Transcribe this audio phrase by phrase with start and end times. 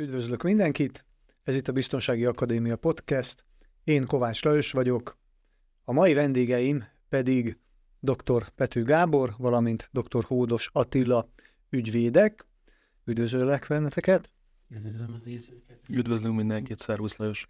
[0.00, 1.04] Üdvözlök mindenkit!
[1.44, 3.44] Ez itt a Biztonsági Akadémia Podcast.
[3.84, 5.18] Én Kovács Lajos vagyok.
[5.84, 7.58] A mai vendégeim pedig
[8.00, 8.48] dr.
[8.48, 10.24] Pető Gábor, valamint dr.
[10.24, 11.28] Hódos Attila
[11.70, 12.46] ügyvédek.
[13.04, 14.30] Üdvözöllek benneteket!
[14.68, 15.80] Üdvözlöm a nézőket!
[15.88, 17.48] Üdvözlünk mindenkit, szervusz Lajos!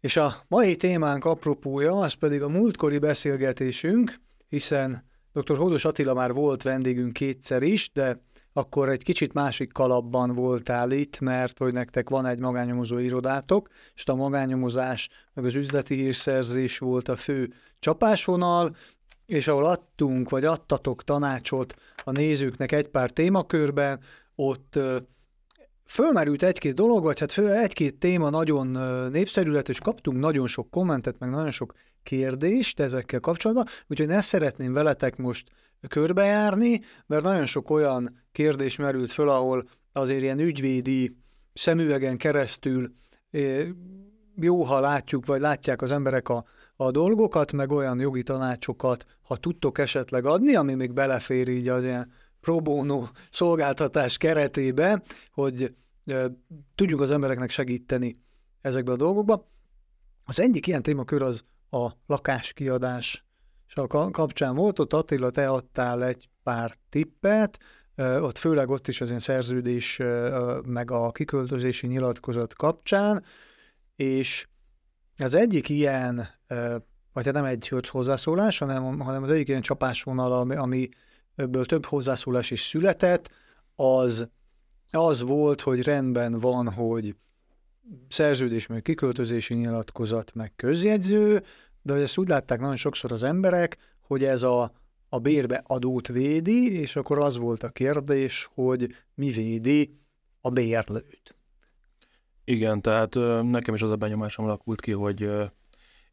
[0.00, 5.56] És a mai témánk apropója, az pedig a múltkori beszélgetésünk, hiszen dr.
[5.56, 8.22] Hódos Attila már volt vendégünk kétszer is, de
[8.56, 14.04] akkor egy kicsit másik kalapban voltál itt, mert hogy nektek van egy magányomozó irodátok, és
[14.06, 18.76] a magányomozás meg az üzleti hírszerzés volt a fő csapásvonal,
[19.26, 24.00] és ahol adtunk, vagy adtatok tanácsot a nézőknek egy pár témakörben,
[24.34, 24.78] ott
[25.84, 28.66] fölmerült egy-két dolog, vagy hát föl, egy-két téma nagyon
[29.10, 34.28] népszerű lett, és kaptunk nagyon sok kommentet, meg nagyon sok kérdést ezekkel kapcsolatban, úgyhogy ezt
[34.28, 35.48] szeretném veletek most
[35.88, 41.16] körbejárni, mert nagyon sok olyan kérdés merült föl, ahol azért ilyen ügyvédi
[41.52, 42.92] szemüvegen keresztül
[44.36, 46.44] jó, ha látjuk, vagy látják az emberek a,
[46.76, 51.82] a dolgokat, meg olyan jogi tanácsokat, ha tudtok esetleg adni, ami még belefér így az
[51.82, 55.02] ilyen pro bono szolgáltatás keretébe,
[55.32, 55.74] hogy
[56.06, 56.30] e,
[56.74, 58.14] tudjuk az embereknek segíteni
[58.60, 59.48] ezekbe a dolgokba.
[60.24, 61.44] Az egyik ilyen témakör az
[61.74, 63.24] a lakáskiadás.
[64.10, 67.58] Kapcsán volt, ott Attila, te adtál egy pár tippet,
[67.96, 70.00] ott főleg ott is az én szerződés,
[70.64, 73.24] meg a kiköltözési nyilatkozat kapcsán,
[73.96, 74.46] és
[75.16, 76.28] az egyik ilyen,
[77.12, 80.88] vagy hát nem egy hozzászólás, hanem, hanem az egyik ilyen csapásvonal, ami, ami
[81.34, 83.30] ebből több hozzászólás is született,
[83.74, 84.28] az,
[84.90, 87.16] az volt, hogy rendben van, hogy
[88.08, 91.42] szerződés, meg kiköltözési nyilatkozat, meg közjegyző,
[91.82, 94.72] de hogy ezt úgy látták nagyon sokszor az emberek, hogy ez a,
[95.08, 99.98] a bérbe adót védi, és akkor az volt a kérdés, hogy mi védi
[100.40, 101.36] a bérlőt.
[102.44, 105.30] Igen, tehát nekem is az a benyomásom alakult ki, hogy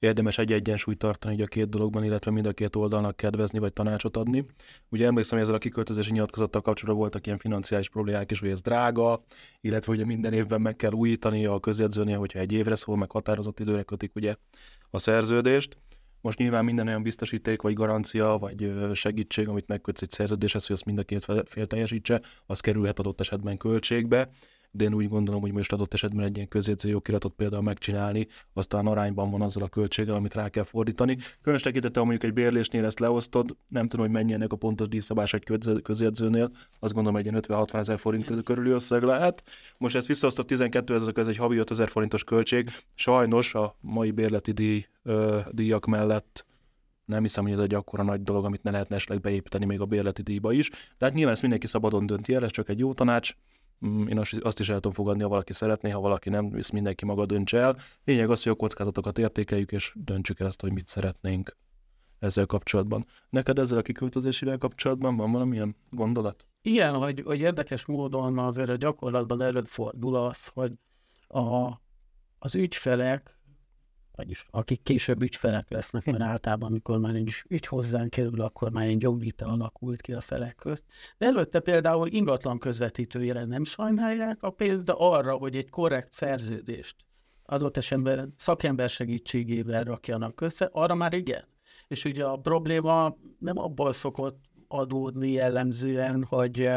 [0.01, 4.17] érdemes egy egyensúlyt tartani a két dologban, illetve mind a két oldalnak kedvezni vagy tanácsot
[4.17, 4.45] adni.
[4.89, 8.61] Ugye emlékszem, hogy ezzel a kiköltözési nyilatkozattal kapcsolatban voltak ilyen financiális problémák is, hogy ez
[8.61, 9.23] drága,
[9.61, 13.59] illetve hogy minden évben meg kell újítani a közjegyzőnél, hogyha egy évre szól, meg határozott
[13.59, 14.35] időre kötik ugye
[14.89, 15.77] a szerződést.
[16.21, 20.85] Most nyilván minden olyan biztosíték, vagy garancia, vagy segítség, amit megkötsz egy szerződéshez, hogy azt
[20.85, 24.29] mind a két fél teljesítse, az kerülhet adott esetben költségbe
[24.71, 28.87] de én úgy gondolom, hogy most adott esetben egy ilyen közjegyző jogiratot például megcsinálni, aztán
[28.87, 31.17] arányban van azzal a költséggel, amit rá kell fordítani.
[31.41, 35.33] Különös tekintettel, mondjuk egy bérlésnél ezt leosztod, nem tudom, hogy mennyi ennek a pontos díjszabás
[35.33, 35.43] egy
[35.83, 39.43] közjegyzőnél, azt gondolom, egy 50-60 ezer forint körüli összeg lehet.
[39.77, 42.69] Most ezt visszaosztott 12 ezer, ez egy havi 5 ezer forintos költség.
[42.95, 46.45] Sajnos a mai bérleti díj, ö, díjak mellett
[47.11, 49.85] nem hiszem, hogy ez egy akkora nagy dolog, amit ne lehetne esetleg beépíteni még a
[49.85, 50.69] bérleti díjba is.
[50.97, 53.35] Tehát nyilván ezt mindenki szabadon dönti el, ez csak egy jó tanács.
[53.85, 57.05] Mm, én azt is el tudom fogadni, ha valaki szeretné, ha valaki nem, ezt mindenki
[57.05, 57.77] maga döntse el.
[58.03, 61.57] Lényeg az, hogy a kockázatokat értékeljük, és döntsük el azt, hogy mit szeretnénk
[62.19, 63.05] ezzel kapcsolatban.
[63.29, 66.47] Neked ezzel a kiköltözésével kapcsolatban van valamilyen gondolat?
[66.61, 70.71] Igen, hogy, hogy érdekes módon azért a gyakorlatban előfordul az, hogy
[71.27, 71.71] a,
[72.39, 73.40] az ügyfelek
[74.15, 78.85] vagyis akik később ügyfelek lesznek, mert általában, amikor már egy ügy hozzánk kerül, akkor már
[78.85, 80.85] egy jogvita alakult ki a felek közt.
[81.17, 86.95] De előtte például ingatlan közvetítőjére nem sajnálják a pénzt, de arra, hogy egy korrekt szerződést
[87.45, 91.47] adott esetben szakember segítségével rakjanak össze, arra már igen.
[91.87, 96.69] És ugye a probléma nem abból szokott adódni jellemzően, hogy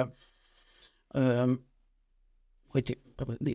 [2.68, 2.98] hogy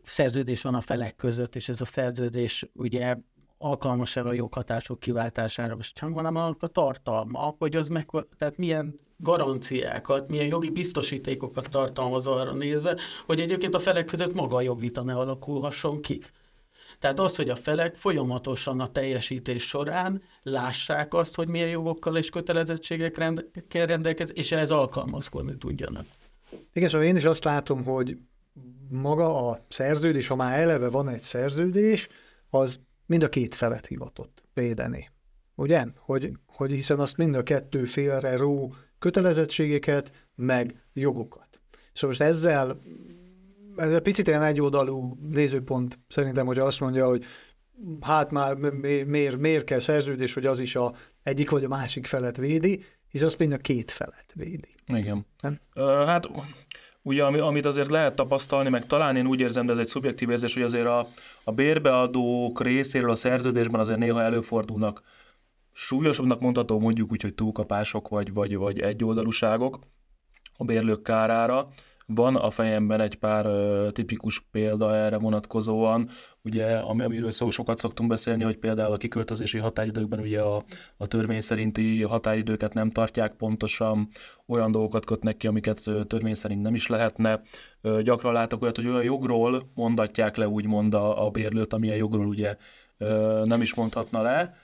[0.04, 3.18] szerződés van a felek között, és ez a szerződés ugye
[3.62, 10.30] alkalmas-e a joghatások kiváltására, most csak hanem a tartalma, hogy az meg, tehát milyen garanciákat,
[10.30, 15.16] milyen jogi biztosítékokat tartalmaz arra nézve, hogy egyébként a felek között maga a jogvita ne
[15.16, 16.22] alakulhasson ki.
[17.00, 22.30] Tehát az, hogy a felek folyamatosan a teljesítés során lássák azt, hogy milyen jogokkal és
[22.30, 26.06] kötelezettségekkel kell rendelkezni, és ehhez alkalmazkodni tudjanak.
[26.74, 28.18] Igen, szóval én is azt látom, hogy
[28.90, 32.08] maga a szerződés, ha már eleve van egy szerződés,
[32.50, 32.80] az
[33.10, 35.10] mind a két felet hivatott védeni.
[35.56, 35.86] Ugye?
[35.98, 41.62] Hogy, hogy hiszen azt mind a kettő félre ró kötelezettségeket, meg jogokat.
[41.94, 42.82] Szóval most ezzel,
[43.76, 47.26] ezzel picit ilyen egyoldalú nézőpont szerintem, hogy azt mondja, hogy
[48.02, 48.56] hát már
[49.06, 53.22] miért, miért kell szerződés, hogy az is a egyik vagy a másik felet védi, hisz
[53.22, 54.76] azt mind a két felet védi.
[54.86, 55.26] Igen.
[55.42, 55.60] Nem?
[56.06, 56.30] Hát
[57.02, 60.54] ugye, amit azért lehet tapasztalni, meg talán én úgy érzem, de ez egy szubjektív érzés,
[60.54, 61.08] hogy azért a,
[61.44, 65.02] a bérbeadók részéről a szerződésben azért néha előfordulnak
[65.72, 69.80] súlyosabbnak mondható mondjuk úgy, hogy túlkapások vagy, vagy, vagy egyoldalúságok
[70.58, 71.68] a bérlők kárára.
[72.14, 76.10] Van a fejemben egy pár ö, tipikus példa erre vonatkozóan,
[76.44, 80.64] ugye, ami, amiről szó, sokat szoktunk beszélni, hogy például a kiköltözési határidőkben ugye a,
[80.98, 84.08] a törvény szerinti határidőket nem tartják pontosan,
[84.48, 87.42] olyan dolgokat kötnek ki, amiket törvény szerint nem is lehetne.
[87.82, 92.28] Ö, gyakran látok olyat, hogy olyan jogról mondatják le úgymond a, a bérlőt, amilyen jogról
[92.28, 92.56] ugye
[92.98, 94.56] ö, nem is mondhatna le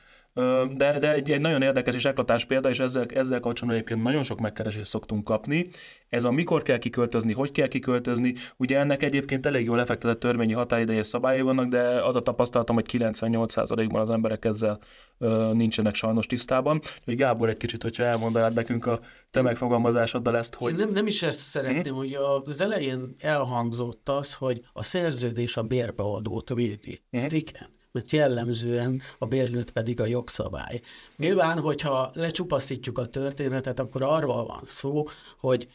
[0.72, 4.24] de, de egy, egy nagyon érdekes és eklatás példa, és ezzel, ezzel kapcsolatban egyébként nagyon
[4.24, 5.68] sok megkeresést szoktunk kapni.
[6.10, 10.54] Ez a mikor kell kiköltözni, hogy kell kiköltözni, ugye ennek egyébként elég jól lefektetett törvényi
[10.54, 14.80] határideje szabályai vannak, de az a tapasztalatom, hogy 98%-ban az emberek ezzel
[15.18, 16.82] ö, nincsenek sajnos tisztában.
[17.06, 19.00] Hogy Gábor egy kicsit, hogyha elmondanád nekünk a
[19.32, 20.72] te megfogalmazásoddal ezt, hogy...
[20.72, 22.00] Én nem, nem is ezt szeretném, hm?
[22.00, 27.02] hogy az elején elhangzott az, hogy a szerződés a bérbeadót védi.
[27.12, 27.18] Hm?
[27.30, 30.82] Igen mert jellemzően a bérlőt pedig a jogszabály.
[31.18, 35.04] Nyilván, hogyha lecsupaszítjuk a történetet, akkor arról van szó,
[35.40, 35.68] hogy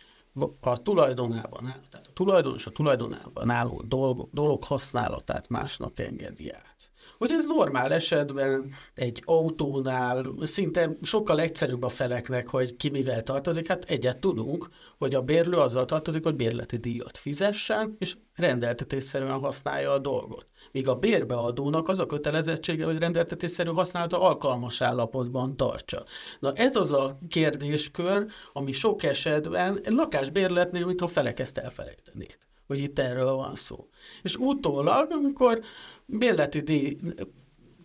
[0.61, 6.80] a tulajdonában áll, tehát a tulajdonos a tulajdonában álló dolog, dolog használatát másnak engedi át
[7.21, 13.69] hogy ez normál esetben egy autónál szinte sokkal egyszerűbb a feleknek, hogy ki mivel tartozik.
[13.69, 14.69] Hát egyet tudunk,
[14.99, 20.47] hogy a bérlő azzal tartozik, hogy bérleti díjat fizessen, és rendeltetésszerűen használja a dolgot.
[20.73, 26.05] Míg a bérbeadónak az a kötelezettsége, hogy rendeltetésszerű használata alkalmas állapotban tartsa.
[26.39, 32.39] Na ez az a kérdéskör, ami sok esetben lakásbérletnél, mintha felek ezt elfelejtenék
[32.71, 33.89] hogy itt erről van szó.
[34.23, 35.61] És utólag, amikor
[36.11, 36.97] bérleti díj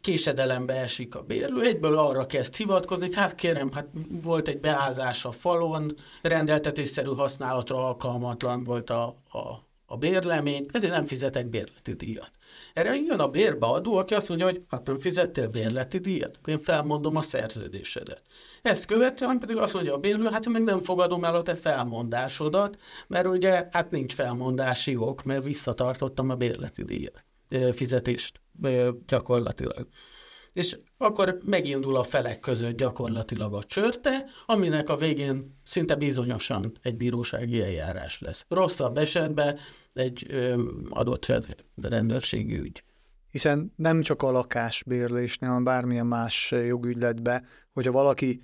[0.02, 5.26] késedelembe esik a bérlő, egyből arra kezd hivatkozni, hogy hát kérem, hát volt egy beázás
[5.26, 9.40] a falon, rendeltetésszerű használatra alkalmatlan volt a, a,
[9.86, 12.32] a bérlemény, ezért nem fizetek bérleti díjat.
[12.74, 16.60] Erre jön a bérbeadó, aki azt mondja, hogy hát nem fizettél bérleti díjat, akkor én
[16.60, 18.22] felmondom a szerződésedet.
[18.62, 21.56] Ezt követően pedig azt mondja a bérlő, hát én meg nem fogadom el a te
[21.56, 27.24] felmondásodat, mert ugye hát nincs felmondási ok, mert visszatartottam a bérleti díjat,
[27.74, 28.42] fizetést
[29.08, 29.88] gyakorlatilag.
[30.54, 36.98] És akkor megindul a felek között gyakorlatilag a csörte, aminek a végén szinte bizonyosan egy
[36.98, 38.46] bírósági eljárás lesz.
[38.50, 39.58] Rosszabb esetben
[39.94, 41.34] egy ö, adott
[41.76, 42.84] rendőrségi ügy.
[43.32, 47.44] Hiszen nem csak a lakásbérlésnél, hanem bármilyen más jogügyletbe,
[47.74, 48.42] hogyha valaki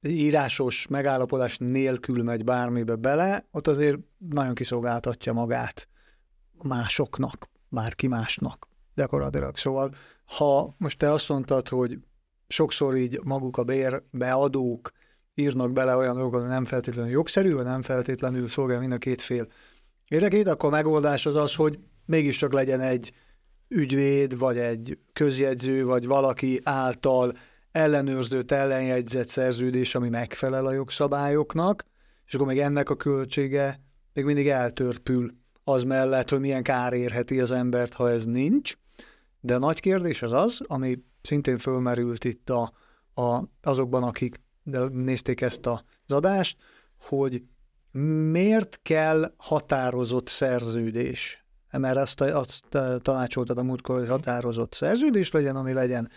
[0.00, 5.88] írásos megállapodás nélkül megy bármibe bele, ott azért nagyon kiszolgáltatja magát
[6.62, 9.56] másoknak, bárki másnak gyakorlatilag.
[9.56, 11.98] Szóval, ha most te azt mondtad, hogy
[12.48, 14.90] sokszor így maguk a bérbeadók
[15.34, 19.22] írnak bele olyan dolgokat, hogy nem feltétlenül jogszerű, vagy nem feltétlenül szolgál mind a két
[19.22, 19.48] fél
[20.08, 23.12] érdekét, akkor a megoldás az az, hogy mégiscsak legyen egy
[23.68, 27.32] ügyvéd, vagy egy közjegyző, vagy valaki által
[27.70, 31.84] ellenőrzött, ellenjegyzett szerződés, ami megfelel a jogszabályoknak,
[32.26, 33.80] és akkor még ennek a költsége
[34.12, 35.30] még mindig eltörpül
[35.64, 38.74] az mellett, hogy milyen kár érheti az embert, ha ez nincs.
[39.40, 42.72] De a nagy kérdés az az, ami szintén fölmerült itt a,
[43.14, 44.40] a, azokban, akik
[44.92, 46.56] nézték ezt az adást,
[47.00, 47.42] hogy
[48.30, 51.44] miért kell határozott szerződés?
[51.70, 52.64] Mert azt, azt
[52.98, 56.10] tanácsoltad a múltkor, hogy határozott szerződés legyen, ami legyen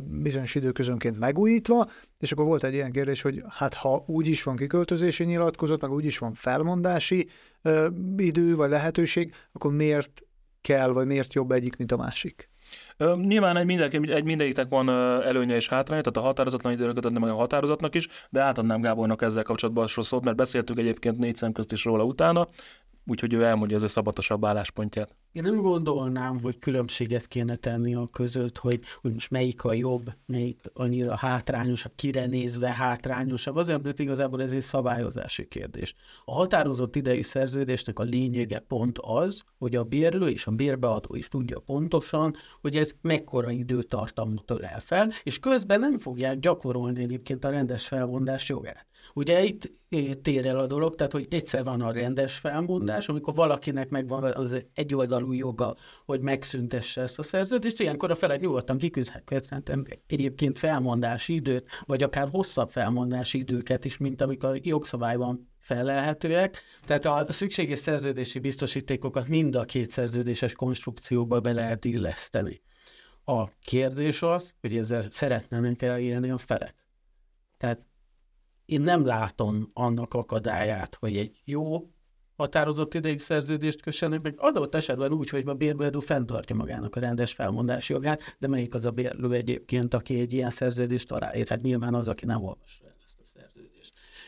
[0.00, 4.56] bizonyos időközönként megújítva, és akkor volt egy ilyen kérdés, hogy hát ha úgy is van
[4.56, 7.28] kiköltözési nyilatkozat, meg úgy is van felmondási
[8.16, 10.22] idő vagy lehetőség, akkor miért
[10.60, 12.48] kell, vagy miért jobb egyik, mint a másik?
[13.14, 14.88] Nyilván egy, mindenki, egy mindegyiknek van
[15.22, 19.22] előnye és hátránya, tehát a határozatlan időnket adni meg a határozatnak is, de átadnám Gábornak
[19.22, 22.48] ezzel kapcsolatban a szót, mert beszéltünk egyébként négy szem közt is róla utána,
[23.06, 25.16] úgyhogy ő elmondja az ő szabatosabb álláspontját.
[25.32, 30.12] Én nem gondolnám, hogy különbséget kéne tenni a között, hogy, hogy most melyik a jobb,
[30.26, 33.56] melyik annyira hátrányosabb, kire nézve hátrányosabb.
[33.56, 35.94] Azért, mert igazából ez egy szabályozási kérdés.
[36.24, 41.28] A határozott idei szerződésnek a lényege pont az, hogy a bérlő és a bérbeadó is
[41.28, 47.50] tudja pontosan, hogy ez mekkora időtartamot ölel fel, és közben nem fogják gyakorolni egyébként a
[47.50, 48.86] rendes felvondás jogát.
[49.14, 49.72] Ugye itt
[50.22, 54.64] tér el a dolog, tehát hogy egyszer van a rendes felmondás, amikor valakinek megvan az
[55.20, 61.68] egyoldalú joga, hogy megszüntesse ezt a szerződést, ilyenkor a felek nyugodtan kiküzdhetnek egyébként felmondási időt,
[61.86, 66.62] vagy akár hosszabb felmondási időket is, mint amik a jogszabályban felelhetőek.
[66.84, 72.62] Tehát a szükséges szerződési biztosítékokat mind a két szerződéses konstrukcióba be lehet illeszteni.
[73.24, 76.74] A kérdés az, hogy ezzel szeretnének élni a felek.
[77.58, 77.86] Tehát
[78.64, 81.90] én nem látom annak akadályát, hogy egy jó
[82.40, 87.32] határozott ideig szerződést kössenek, meg adott esetben úgy, hogy a bérbeadó fenntartja magának a rendes
[87.32, 91.48] felmondási jogát, de melyik az a bérlő egyébként, aki egy ilyen szerződést aláír?
[91.48, 92.89] Hát nyilván az, aki nem szerződést.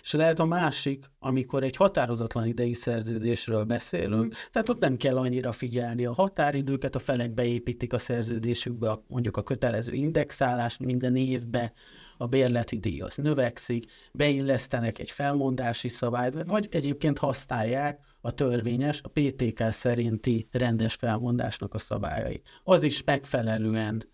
[0.03, 5.53] És lehet a másik, amikor egy határozatlan idei szerződésről beszélünk, tehát ott nem kell annyira
[5.53, 11.73] figyelni a határidőket, a felek beépítik a szerződésükbe mondjuk a kötelező indexálást minden évbe,
[12.17, 19.09] a bérleti díj az növekszik, beillesztenek egy felmondási szabályt, vagy egyébként használják a törvényes, a
[19.09, 22.43] PTK szerinti rendes felmondásnak a szabályai.
[22.65, 24.11] Az is megfelelően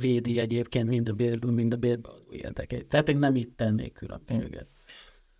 [0.00, 2.86] védi egyébként mind a bérlő, mind a bérbeadó érdekeit.
[2.86, 4.66] Tehát én nem itt tennék különbséget.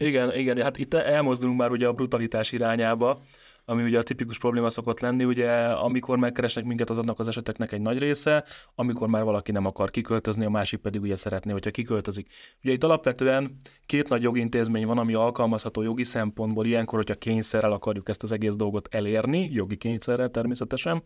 [0.03, 3.21] Igen, igen, hát itt elmozdulunk már ugye a brutalitás irányába,
[3.65, 7.81] ami ugye a tipikus probléma szokott lenni, ugye amikor megkeresnek minket azoknak az eseteknek egy
[7.81, 8.45] nagy része,
[8.75, 12.29] amikor már valaki nem akar kiköltözni, a másik pedig ugye szeretné, hogyha kiköltözik.
[12.63, 18.09] Ugye itt alapvetően két nagy jogintézmény van, ami alkalmazható jogi szempontból, ilyenkor, hogyha kényszerrel akarjuk
[18.09, 21.03] ezt az egész dolgot elérni, jogi kényszerrel természetesen.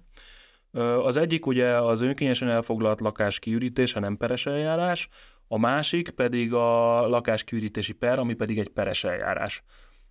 [1.02, 5.08] Az egyik ugye az önkényesen elfoglalt lakás kiürítése, nem peres eljárás,
[5.48, 9.64] a másik pedig a lakáskiürítési per, ami pedig egy peres eljárás.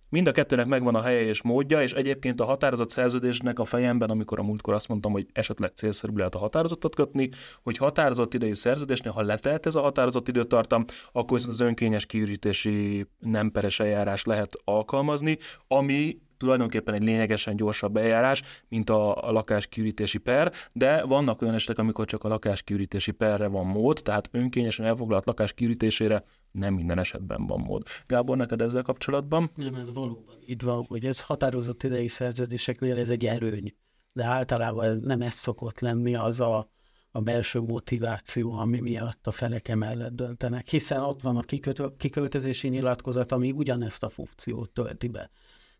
[0.08, 4.10] Mind a kettőnek megvan a helye és módja, és egyébként a határozott szerződésnek a fejemben,
[4.10, 7.28] amikor a múltkor azt mondtam, hogy esetleg célszerű lehet a határozatot kötni,
[7.62, 13.06] hogy határozott idejű szerződésnél, ha letelt ez a határozott időtartam, akkor viszont az önkényes kiürítési
[13.18, 15.38] nem peres eljárás lehet alkalmazni,
[15.68, 21.78] ami tulajdonképpen egy lényegesen gyorsabb eljárás, mint a, a lakáskiürítési per, de vannak olyan esetek,
[21.78, 27.60] amikor csak a lakáskiürítési perre van mód, tehát önkényesen elfoglalt lakáskiürítésére nem minden esetben van
[27.60, 27.82] mód.
[28.06, 29.50] Gábor, neked ezzel kapcsolatban?
[29.54, 33.74] Nem, ez valóban így van, hogy ez határozott idei szerződéseknél ez egy előny,
[34.12, 36.70] de általában ez nem ez szokott lenni az a,
[37.10, 42.68] a belső motiváció, ami miatt a felek emellett döntenek, hiszen ott van a kikötö- kiköltözési
[42.68, 45.30] nyilatkozat, ami ugyanezt a funkciót tölti be.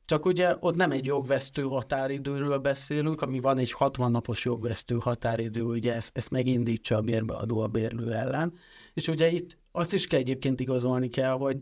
[0.06, 5.62] Csak ugye ott nem egy jogvesztő határidőről beszélünk, ami van egy 60 napos jogvesztő határidő,
[5.62, 8.54] ugye ezt, ezt megindítsa a bérbeadó a bérlő ellen.
[8.94, 11.58] És ugye itt azt is kell egyébként igazolni kell, hogy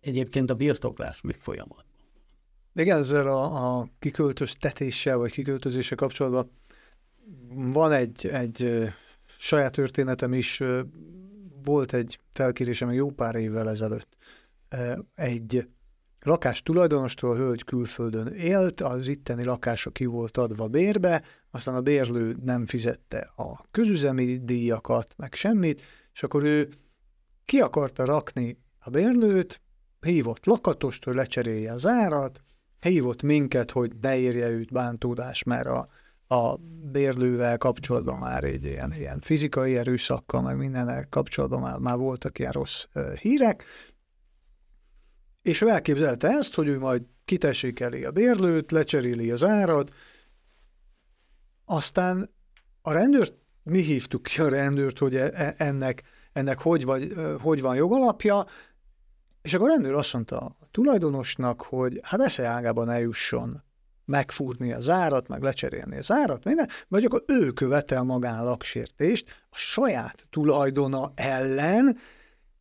[0.00, 1.84] egyébként a birtoklás még folyamat.
[2.74, 6.50] Igen, ezzel a, a kiköltöztetéssel vagy kiköltözése kapcsolatban
[7.54, 8.82] van egy, egy
[9.38, 10.62] saját történetem is,
[11.64, 14.16] volt egy felkérésem jó pár évvel ezelőtt.
[15.14, 15.68] Egy
[16.26, 22.36] lakás tulajdonostól hölgy külföldön élt, az itteni lakása ki volt adva bérbe, aztán a bérlő
[22.44, 26.68] nem fizette a közüzemi díjakat, meg semmit, és akkor ő
[27.44, 29.60] ki akarta rakni a bérlőt,
[30.00, 32.42] hívott lakatost, hogy lecserélje az árat,
[32.80, 35.88] hívott minket, hogy ne érje őt bántódás, mert a,
[36.34, 36.56] a
[36.92, 42.52] bérlővel kapcsolatban már egy ilyen, ilyen fizikai erőszakkal, meg mindennel kapcsolatban már, már voltak ilyen
[42.52, 42.84] rossz
[43.20, 43.64] hírek,
[45.46, 49.94] és ő elképzelte ezt, hogy ő majd kitessékeli a bérlőt, lecseréli az árat,
[51.64, 52.30] aztán
[52.82, 57.60] a rendőrt, mi hívtuk ki a rendőrt, hogy e, e, ennek, ennek hogy, vagy, hogy
[57.60, 58.46] van jogalapja,
[59.42, 63.62] és akkor a rendőr azt mondta a tulajdonosnak, hogy hát esze ágában eljusson
[64.04, 69.56] megfúrni az árat, meg lecserélni az árat, minden, vagy akkor ő követel magán laksértést a
[69.56, 71.98] saját tulajdona ellen,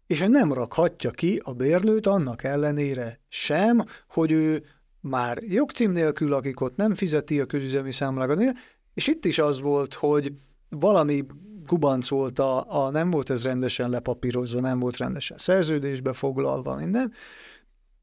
[0.08, 4.64] és nem rakhatja ki a bérlőt annak ellenére sem, hogy ő
[5.00, 8.58] már jogcím nélkül akik ott nem fizeti a közüzemi számlákat,
[8.94, 10.34] és itt is az volt, hogy
[10.70, 11.26] valami
[11.66, 17.14] kubanc volt, a, a, nem volt ez rendesen lepapírozva, nem volt rendesen szerződésbe foglalva minden,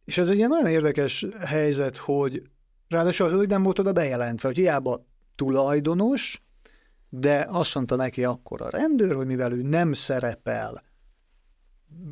[0.05, 2.43] és ez egy ilyen nagyon érdekes helyzet, hogy
[2.89, 5.07] ráadásul a hölgy nem volt oda bejelentve, hogy hiába
[5.37, 6.43] tulajdonos,
[7.09, 10.83] de azt mondta neki akkor a rendőr, hogy mivel ő nem szerepel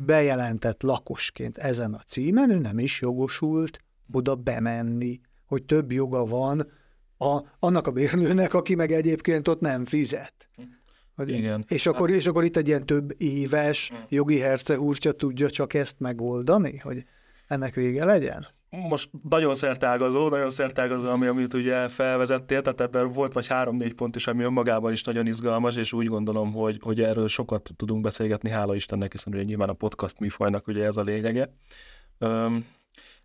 [0.07, 3.79] bejelentett lakosként ezen a címen, ő nem is jogosult
[4.13, 6.71] oda bemenni, hogy több joga van
[7.19, 10.49] a, annak a bérlőnek, aki meg egyébként ott nem fizet.
[11.25, 11.65] Igen.
[11.69, 16.77] És akkor, és akkor itt egy ilyen több éves jogi hercehúrcsa tudja csak ezt megoldani,
[16.77, 17.05] hogy
[17.47, 18.47] ennek vége legyen?
[18.71, 24.17] Most nagyon szertágazó, nagyon szertágazó, ami, amit ugye felvezettél, tehát ebben volt vagy három-négy pont
[24.17, 28.50] is, ami önmagában is nagyon izgalmas, és úgy gondolom, hogy, hogy erről sokat tudunk beszélgetni,
[28.50, 31.55] hála Istennek, hiszen ugye nyilván a podcast műfajnak ugye ez a lényege.
[32.19, 32.67] Üm,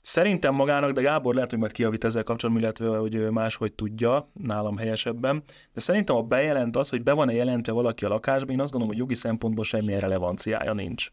[0.08, 4.78] Szerintem magának, de Gábor lehet, hogy majd kiavít ezzel kapcsolatban, illetve hogy máshogy tudja, nálam
[4.78, 5.44] helyesebben.
[5.74, 8.96] De szerintem a bejelent az, hogy be van-e jelentve valaki a lakásba, én azt gondolom,
[8.96, 11.10] hogy jogi szempontból semmilyen relevanciája nincs.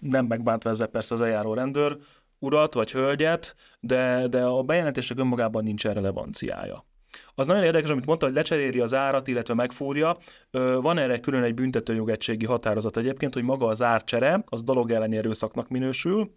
[0.00, 1.98] Nem megbántva ezzel persze az eljáró rendőr,
[2.46, 6.84] urat vagy hölgyet, de, de a bejelentések önmagában nincsen relevanciája.
[7.34, 10.16] Az nagyon érdekes, amit mondta, hogy lecseréli az árat, illetve megfúrja.
[10.80, 15.68] Van erre külön egy büntetőjogegységi határozat egyébként, hogy maga az árcsere, az dolog elleni erőszaknak
[15.68, 16.30] minősül,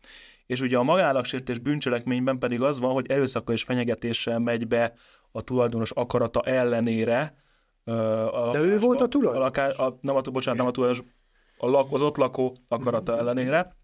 [0.46, 4.94] és ugye a magállagsértés bűncselekményben pedig az van, hogy erőszakkal és fenyegetéssel megy be
[5.32, 7.34] a tulajdonos akarata ellenére.
[7.84, 9.42] A lakásba, De ő volt a tulajdonos?
[9.42, 11.06] A lakás, a, nem a, bocsánat, nem a tulajdonos,
[11.58, 13.76] a lak, az ott lakó akarata ellenére.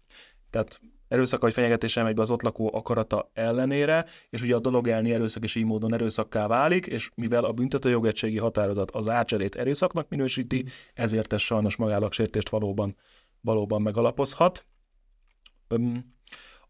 [0.50, 0.80] Tehát
[1.16, 5.12] erőszak vagy fenyegetése megy be az ott lakó akarata ellenére, és ugye a dolog elni
[5.12, 10.64] erőszak is így módon erőszakká válik, és mivel a büntetőjogegységi határozat az átcserét erőszaknak minősíti,
[10.94, 12.96] ezért ez sajnos magállagsértést valóban,
[13.40, 14.66] valóban megalapozhat.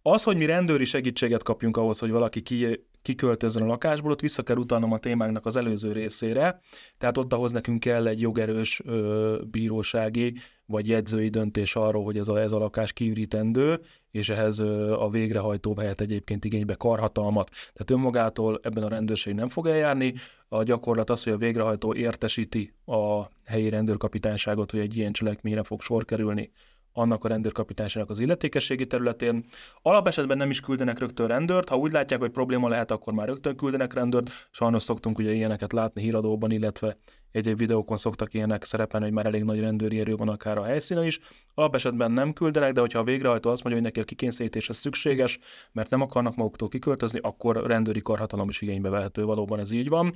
[0.02, 4.42] Az, hogy mi rendőri segítséget kapjunk ahhoz, hogy valaki ki, kiköltözön a lakásból, ott vissza
[4.42, 6.60] kell utalnom a témánknak az előző részére,
[6.98, 10.34] tehát ott ahhoz nekünk kell egy jogerős ö, bírósági
[10.66, 13.80] vagy jegyzői döntés arról, hogy ez a, ez a lakás kiürítendő,
[14.10, 14.58] és ehhez
[14.98, 17.50] a végrehajtó vehet egyébként igénybe karhatalmat.
[17.50, 20.14] Tehát önmagától ebben a rendőrség nem fog eljárni.
[20.48, 25.80] A gyakorlat az, hogy a végrehajtó értesíti a helyi rendőrkapitányságot, hogy egy ilyen cselekményre fog
[25.80, 26.50] sor kerülni
[26.96, 29.44] annak a rendőrkapitánysának az illetékességi területén.
[29.82, 33.56] Alapesetben nem is küldenek rögtön rendőrt, ha úgy látják, hogy probléma lehet, akkor már rögtön
[33.56, 34.30] küldenek rendőrt.
[34.50, 36.96] Sajnos szoktunk ugye ilyeneket látni híradóban, illetve
[37.30, 41.04] egy-egy videókon szoktak ilyenek szerepelni, hogy már elég nagy rendőri erő van akár a helyszínen
[41.04, 41.20] is.
[41.54, 45.38] Alapesetben nem küldenek, de hogyha a végrehajtó azt mondja, hogy neki a kikényszerítés szükséges,
[45.72, 50.14] mert nem akarnak maguktól kiköltözni, akkor rendőri karhatalom is igénybe vehető, valóban ez így van.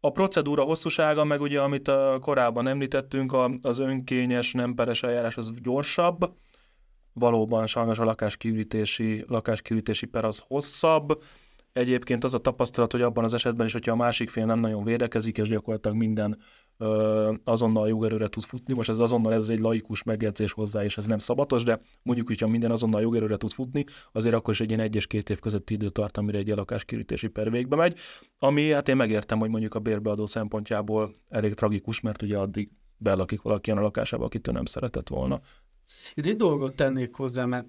[0.00, 1.90] A procedúra hosszúsága, meg ugye, amit
[2.20, 6.34] korábban említettünk, az önkényes, nem peres eljárás az gyorsabb,
[7.12, 11.22] valóban sajnos a lakáskiürítési, lakáskiürítési per az hosszabb.
[11.76, 14.84] Egyébként az a tapasztalat, hogy abban az esetben is, hogyha a másik fél nem nagyon
[14.84, 16.38] védekezik, és gyakorlatilag minden
[16.78, 18.74] ö, azonnal jogerőre tud futni.
[18.74, 22.48] Most ez azonnal ez egy laikus megjegyzés hozzá, és ez nem szabatos, de mondjuk, hogyha
[22.48, 25.74] minden azonnal jogerőre tud futni, azért akkor is egy ilyen egy és két év közötti
[25.74, 27.98] idő tart, amire egy lakáskirítési per végbe megy.
[28.38, 33.42] Ami hát én megértem, hogy mondjuk a bérbeadó szempontjából elég tragikus, mert ugye addig belakik
[33.42, 35.40] valaki a lakásába, akit ő nem szeretett volna.
[36.14, 37.66] Én egy dolgot tennék hozzá, mert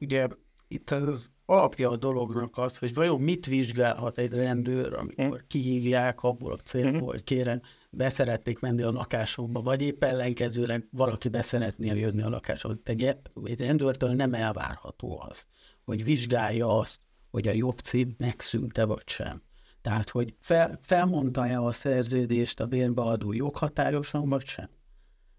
[0.00, 0.26] ugye
[0.68, 6.52] itt az alapja a dolognak az, hogy vajon mit vizsgálhat egy rendőr, amikor kihívják abból
[6.52, 7.04] a célból, mhm.
[7.04, 12.80] hogy kérem, beszeretnék menni a lakásokba, vagy épp ellenkezőleg valaki beszeretné jönni a lakásokba.
[12.84, 15.46] Egy, egy rendőrtől nem elvárható az,
[15.84, 17.00] hogy vizsgálja azt,
[17.30, 19.42] hogy a jobb cím megszűnte vagy sem.
[19.80, 24.68] Tehát, hogy fel, felmondta-e a szerződést a bérbeadó joghatáryosan, vagy sem.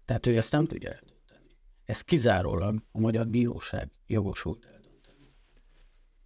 [0.04, 1.56] Tehát ő ezt nem tudja eldönteni.
[1.84, 4.79] Ez kizárólag a magyar bíróság jogosult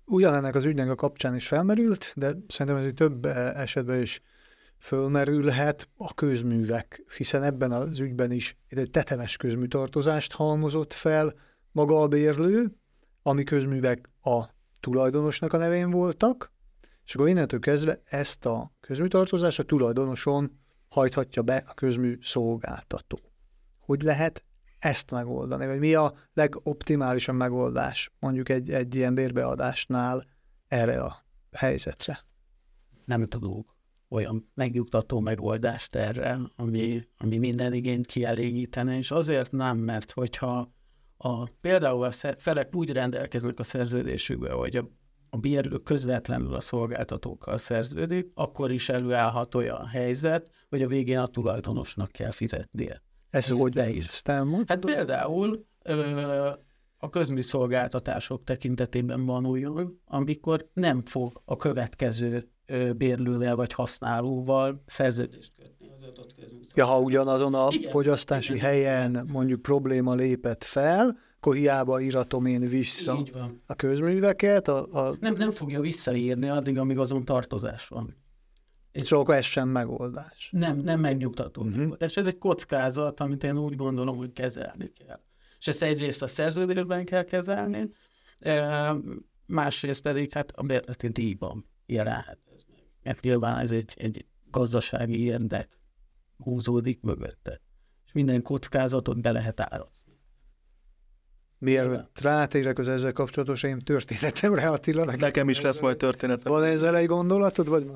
[0.04, 4.22] ugyanennek az ügynek a kapcsán is felmerült, de szerintem ez több esetben is
[4.78, 11.34] fölmerülhet a közművek, hiszen ebben az ügyben is egy tetemes közműtartozást halmozott fel
[11.72, 12.76] maga a bérlő,
[13.22, 14.44] ami közművek a
[14.80, 16.52] tulajdonosnak a nevén voltak,
[17.04, 23.20] és akkor innentől kezdve ezt a közműtartozást a tulajdonoson hajthatja be a közmű szolgáltató.
[23.78, 24.44] Hogy lehet
[24.84, 30.26] ezt megoldani, vagy mi a legoptimálisabb megoldás mondjuk egy, egy ilyen bérbeadásnál
[30.68, 32.24] erre a helyzetre?
[33.04, 33.68] Nem tudunk
[34.08, 40.72] olyan megnyugtató megoldást erre, ami, ami minden igényt kielégítene, és azért nem, mert hogyha
[41.16, 44.88] a, például a felek úgy rendelkeznek a szerződésükbe, hogy a,
[45.30, 51.26] a bérlő közvetlenül a szolgáltatókkal szerződik, akkor is előállhat olyan helyzet, hogy a végén a
[51.26, 53.02] tulajdonosnak kell fizetnie.
[53.34, 54.22] Ez hogy de is.
[54.66, 56.50] Hát például ö,
[56.98, 65.52] a közműszolgáltatások tekintetében van olyan, amikor nem fog a következő ö, bérlővel vagy használóval szerződést
[65.56, 66.34] kötni az adott
[66.74, 72.46] Ja, ha ugyanazon a igen, fogyasztási igen, helyen mondjuk probléma lépett fel, akkor hiába íratom
[72.46, 73.22] én vissza
[73.66, 74.68] a közműveket.
[74.68, 75.16] A, a...
[75.20, 78.23] Nem, nem fogja visszaírni addig, amíg azon tartozás van.
[78.94, 80.48] És akkor ez sem megoldás.
[80.52, 81.76] Nem, nem megnyugtató uh-huh.
[81.76, 82.16] megoldás.
[82.16, 85.20] Ez egy kockázat, amit én úgy gondolom, hogy kezelni kell.
[85.58, 87.90] És ezt egyrészt a szerződésben kell kezelni,
[89.46, 92.82] másrészt pedig hát a bérleti díjban jelenhet ez meg.
[93.02, 95.78] Mert nyilván ez egy, egy gazdasági érdek
[96.36, 97.60] húzódik mögötte.
[98.06, 100.03] És minden kockázatot be lehet árazni.
[101.64, 105.04] Mielőtt rátérek az ezzel kapcsolatos én történetemre, Attila.
[105.04, 106.52] Nekem, nekem is lesz majd történetem.
[106.52, 107.68] Van ezzel egy gondolatod?
[107.68, 107.86] Vagy...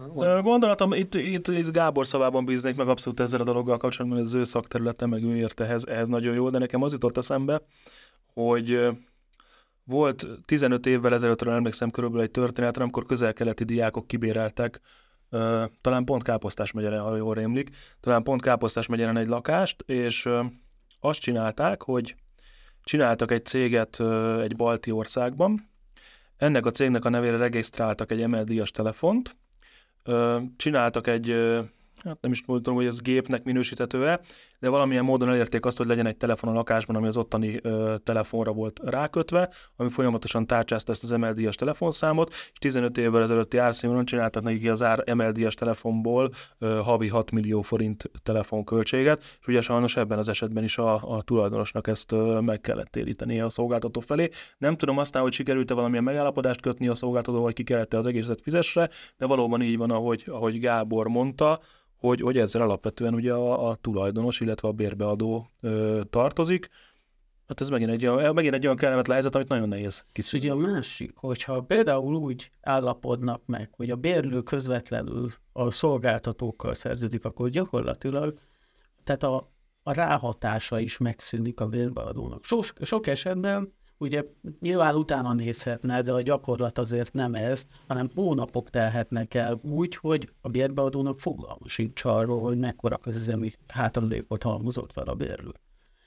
[0.43, 4.45] Gondolatom, itt, itt, itt Gábor szavában bíznék meg abszolút ezzel a dologgal kapcsolatban, az ő
[4.45, 7.63] szakterülete, meg ő ért ehhez, ehhez nagyon jó, de nekem az jutott eszembe,
[8.35, 8.89] hogy
[9.85, 14.81] volt 15 évvel ezelőttről emlékszem körülbelül egy történet, amikor közel-keleti diákok kibéreltek
[15.81, 20.29] talán pont Káposztás megyere, ha jól rémlik, talán pont Káposztás megyeren egy lakást, és
[21.01, 22.15] azt csinálták, hogy
[22.89, 24.01] csináltak egy céget
[24.41, 25.71] egy balti országban,
[26.37, 29.37] ennek a cégnek a nevére regisztráltak egy emeldíjas telefont,
[30.57, 31.29] csináltak egy,
[32.05, 34.21] hát nem is mondtam, hogy ez gépnek minősíthető-e,
[34.61, 37.95] de valamilyen módon elérték azt, hogy legyen egy telefon a lakásban, ami az ottani ö,
[38.05, 44.07] telefonra volt rákötve, ami folyamatosan tárcsázta ezt az MLD-es telefonszámot, és 15 évvel ezelőtti árszínvonalon
[44.07, 49.97] csináltak nekik az ár MLD-es telefonból ö, havi 6 millió forint telefonköltséget, és ugye sajnos
[49.97, 54.29] ebben az esetben is a, a tulajdonosnak ezt ö, meg kellett térítenie a szolgáltató felé.
[54.59, 58.41] Nem tudom aztán, hogy sikerült-e valamilyen megállapodást kötni a szolgáltató, vagy ki kellett az egészet
[58.41, 61.61] fizesse, de valóban így van, ahogy, ahogy Gábor mondta,
[61.99, 66.69] hogy, hogy ezzel alapvetően ugye a, a tulajdonos, illetve a bérbeadó ö, tartozik.
[67.49, 70.51] Hát ez megint egy, olyan, megint egy olyan kellemetlen helyzet, amit nagyon nehéz kiszűrni.
[70.51, 77.25] Ugye a másik, hogyha például úgy állapodnak meg, hogy a bérlő közvetlenül a szolgáltatókkal szerződik,
[77.25, 78.39] akkor gyakorlatilag
[79.05, 79.51] tehát a,
[79.83, 82.45] a ráhatása is megszűnik a bérbeadónak.
[82.45, 84.23] Sok, sok esetben ugye
[84.61, 90.33] nyilván utána nézhetne, de a gyakorlat azért nem ez, hanem hónapok telhetnek el úgy, hogy
[90.41, 95.53] a bérbeadónak fogalma sincs arról, hogy mekkora közüzemi hátralékot halmozott fel a bérlő.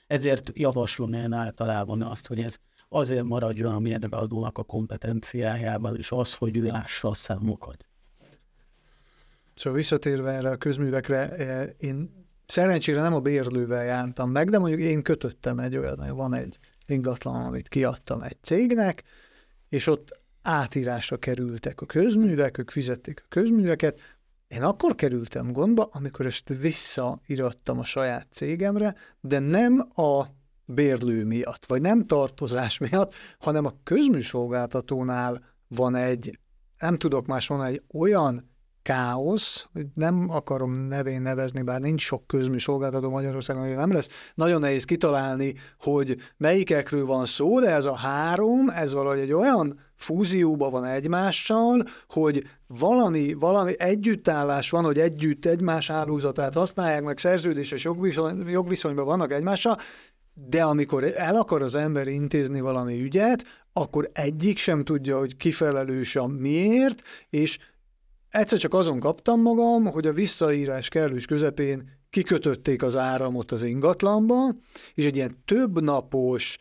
[0.06, 2.56] Ezért javaslom én általában azt, hogy ez
[2.88, 7.86] azért maradjon a bérbeadónak a kompetenciájában, és az, hogy ő lássa a számokat.
[9.54, 14.80] Szóval visszatérve erre a közművekre, eh, én szerencsére nem a bérlővel jártam meg, de mondjuk
[14.80, 19.02] én kötöttem egy olyan, van egy ingatlan, amit kiadtam egy cégnek,
[19.68, 24.00] és ott átírásra kerültek a közművek, ők fizették a közműveket,
[24.48, 30.24] én akkor kerültem gondba, amikor ezt visszairattam a saját cégemre, de nem a
[30.64, 36.38] bérlő miatt, vagy nem tartozás miatt, hanem a közműszolgáltatónál van egy,
[36.78, 38.51] nem tudok más mondani, egy olyan
[38.82, 44.08] káosz, nem akarom nevén nevezni, bár nincs sok közmű szolgáltató Magyarországon, hogy nem lesz.
[44.34, 49.80] Nagyon nehéz kitalálni, hogy melyikekről van szó, de ez a három, ez valahogy egy olyan
[49.96, 57.84] fúzióban van egymással, hogy valami, valami együttállás van, hogy együtt egymás hálózatát használják, meg szerződéses
[57.84, 59.78] jogviszony, jogviszonyban vannak egymással,
[60.34, 66.16] de amikor el akar az ember intézni valami ügyet, akkor egyik sem tudja, hogy kifelelős
[66.16, 67.58] a miért, és
[68.32, 74.54] Egyszer csak azon kaptam magam, hogy a visszaírás kellős közepén kikötötték az áramot az ingatlanba,
[74.94, 76.58] és egy ilyen több napos,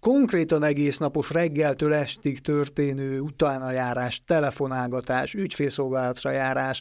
[0.00, 6.80] konkrétan egész napos reggeltől estig történő utánajárás, telefonálgatás, ügyfélszolgálatra járás,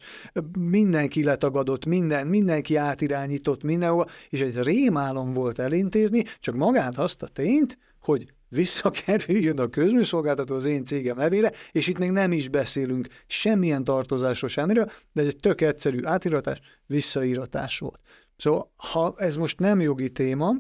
[0.60, 7.28] mindenki letagadott, minden, mindenki átirányított mindenhol, és egy rémálom volt elintézni, csak magát azt a
[7.28, 13.08] tényt, hogy visszakerüljön a közműszolgáltató az én cégem nevére, és itt még nem is beszélünk
[13.28, 18.00] semmilyen tartozásról, semmiről, de ez egy tök egyszerű átiratás, visszaíratás volt.
[18.38, 20.54] Szóval, ha ez most nem jogi téma,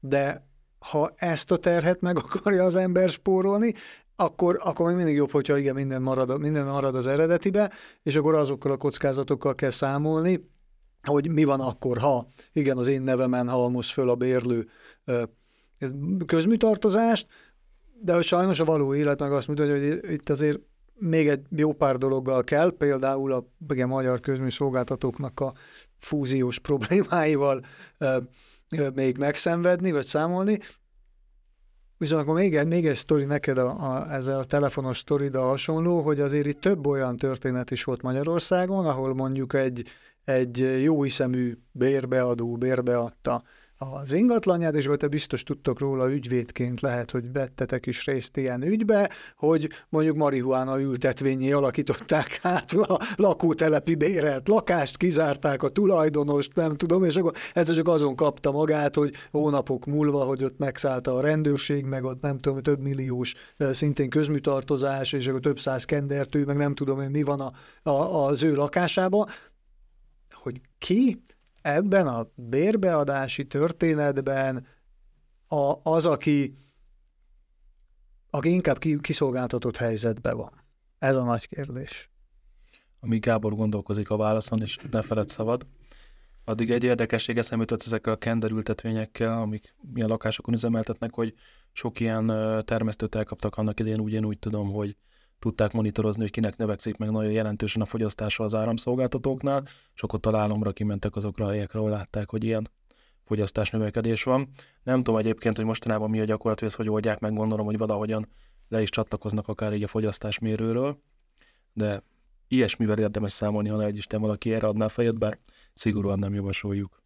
[0.00, 0.46] de
[0.78, 3.74] ha ezt a terhet meg akarja az ember spórolni,
[4.16, 8.34] akkor, akkor még mindig jobb, hogyha igen, minden marad, minden marad az eredetibe, és akkor
[8.34, 10.48] azokkal a kockázatokkal kell számolni,
[11.02, 14.68] hogy mi van akkor, ha igen, az én nevemen halmoz föl a bérlő
[16.26, 17.26] közműtartozást,
[18.00, 20.60] de hogy sajnos a való élet meg azt mutatja, hogy itt azért
[20.94, 25.52] még egy jó pár dologgal kell, például a igen, magyar közmű szolgáltatóknak a
[25.98, 27.64] fúziós problémáival
[27.98, 28.06] e,
[28.68, 30.58] e, még megszenvedni, vagy számolni.
[31.98, 36.00] Viszont akkor még egy, még egy sztori neked a, a, ezzel a telefonos sztorida hasonló,
[36.00, 39.84] hogy azért itt több olyan történet is volt Magyarországon, ahol mondjuk egy,
[40.24, 43.42] egy jó hiszemű bérbeadó bérbeadta
[43.78, 49.10] az ingatlanját, és te biztos tudtok róla ügyvédként lehet, hogy vettetek is részt ilyen ügybe,
[49.36, 57.04] hogy mondjuk marihuána ültetvényé alakították át a lakótelepi bérelt lakást, kizárták a tulajdonost, nem tudom,
[57.04, 61.84] és akkor ez csak azon kapta magát, hogy hónapok múlva, hogy ott megszállta a rendőrség,
[61.84, 66.74] meg ott nem tudom, több milliós szintén közműtartozás, és akkor több száz kendertő, meg nem
[66.74, 67.52] tudom, hogy mi van a,
[67.90, 69.28] a, az ő lakásában,
[70.42, 71.22] hogy ki
[71.64, 74.66] ebben a bérbeadási történetben
[75.46, 76.52] a, az, aki,
[78.30, 80.64] aki inkább kiszolgáltatott helyzetben van?
[80.98, 82.10] Ez a nagy kérdés.
[83.00, 85.66] Amíg Gábor gondolkozik a válaszon, és ne feled szabad,
[86.44, 91.34] addig egy érdekesség eszembe jutott ezekkel a kenderültetvényekkel, amik milyen lakásokon üzemeltetnek, hogy
[91.72, 92.26] sok ilyen
[92.64, 94.96] termesztőt elkaptak annak idején, úgy én úgy tudom, hogy
[95.44, 99.62] tudták monitorozni, hogy kinek növekszik meg nagyon jelentősen a fogyasztása az áramszolgáltatóknál,
[99.94, 102.70] és akkor találomra kimentek azokra a helyekre, ahol látták, hogy ilyen
[103.24, 104.48] fogyasztás növekedés van.
[104.82, 107.78] Nem tudom egyébként, hogy mostanában mi a gyakorlat, hogy ezt hogy oldják meg, gondolom, hogy
[107.78, 108.28] valahogyan
[108.68, 110.98] le is csatlakoznak akár így a fogyasztásmérőről,
[111.72, 112.02] de
[112.48, 115.38] ilyesmivel érdemes számolni, ha egy Isten valaki erre adná fejed, bár
[115.74, 117.02] szigorúan nem javasoljuk.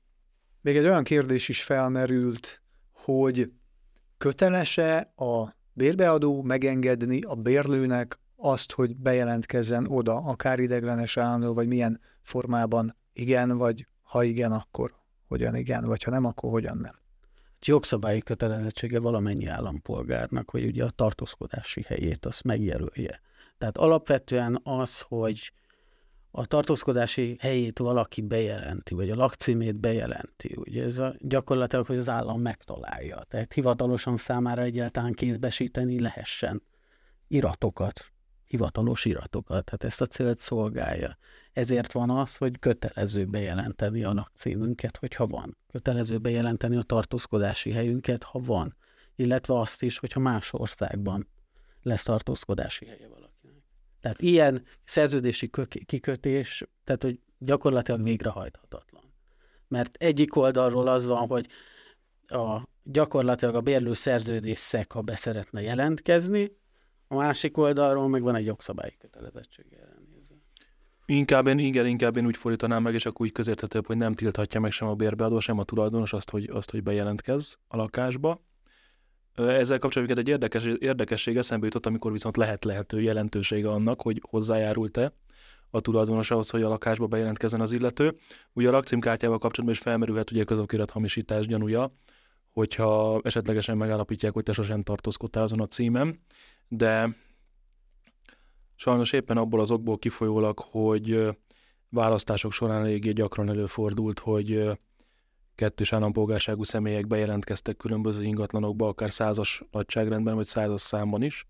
[0.60, 3.52] Még egy olyan kérdés is felmerült, hogy
[4.18, 12.00] kötelese a bérbeadó megengedni a bérlőnek azt, hogy bejelentkezzen oda, akár ideglenes állandó, vagy milyen
[12.20, 14.94] formában igen, vagy ha igen, akkor
[15.26, 16.98] hogyan igen, vagy ha nem, akkor hogyan nem.
[17.60, 23.20] Jogszabályi kötelezettsége valamennyi állampolgárnak, hogy ugye a tartózkodási helyét azt megjelölje.
[23.58, 25.52] Tehát alapvetően az, hogy
[26.30, 30.54] a tartózkodási helyét valaki bejelenti, vagy a lakcímét bejelenti.
[30.56, 33.22] Ugye ez a, gyakorlatilag, hogy az állam megtalálja.
[33.28, 36.62] Tehát hivatalosan számára egyáltalán kézbesíteni lehessen
[37.28, 38.12] iratokat,
[38.48, 39.64] hivatalos iratokat.
[39.64, 41.18] Tehát ezt a célt szolgálja.
[41.52, 45.56] Ezért van az, hogy kötelező bejelenteni a lakcímünket, hogyha van.
[45.72, 48.76] Kötelező bejelenteni a tartózkodási helyünket, ha van.
[49.16, 51.28] Illetve azt is, hogyha más országban
[51.82, 53.62] lesz tartózkodási helye valakinek.
[54.00, 55.50] Tehát ilyen szerződési
[55.86, 59.02] kikötés, tehát hogy gyakorlatilag végrehajthatatlan.
[59.68, 61.46] Mert egyik oldalról az van, hogy
[62.26, 66.56] a, gyakorlatilag a bérlő szerződés szek, ha beszeretne jelentkezni,
[67.08, 70.34] a másik oldalról meg van egy jogszabályi kötelezettség ellenőrző.
[71.06, 74.60] Inkább én, igen, inkább én úgy fordítanám meg, és akkor úgy közérthetőbb, hogy nem tilthatja
[74.60, 78.42] meg sem a bérbeadó, sem a tulajdonos azt, hogy, azt, hogy bejelentkez a lakásba.
[79.34, 85.12] Ezzel kapcsolatban egy érdekes, érdekesség eszembe jutott, amikor viszont lehet lehető jelentősége annak, hogy hozzájárult-e
[85.70, 88.16] a tulajdonos ahhoz, hogy a lakásba bejelentkezzen az illető.
[88.52, 91.92] Ugye a lakcímkártyával kapcsolatban is felmerülhet ugye közokirat hamisítás gyanúja,
[92.50, 96.20] hogyha esetlegesen megállapítják, hogy te sosem tartózkodtál azon a címem,
[96.68, 97.16] de
[98.74, 101.36] sajnos éppen abból az okból kifolyólag, hogy
[101.88, 104.78] választások során eléggé gyakran előfordult, hogy
[105.54, 111.46] kettős állampolgárságú személyek bejelentkeztek különböző ingatlanokba, akár százas nagyságrendben, vagy százas számban is,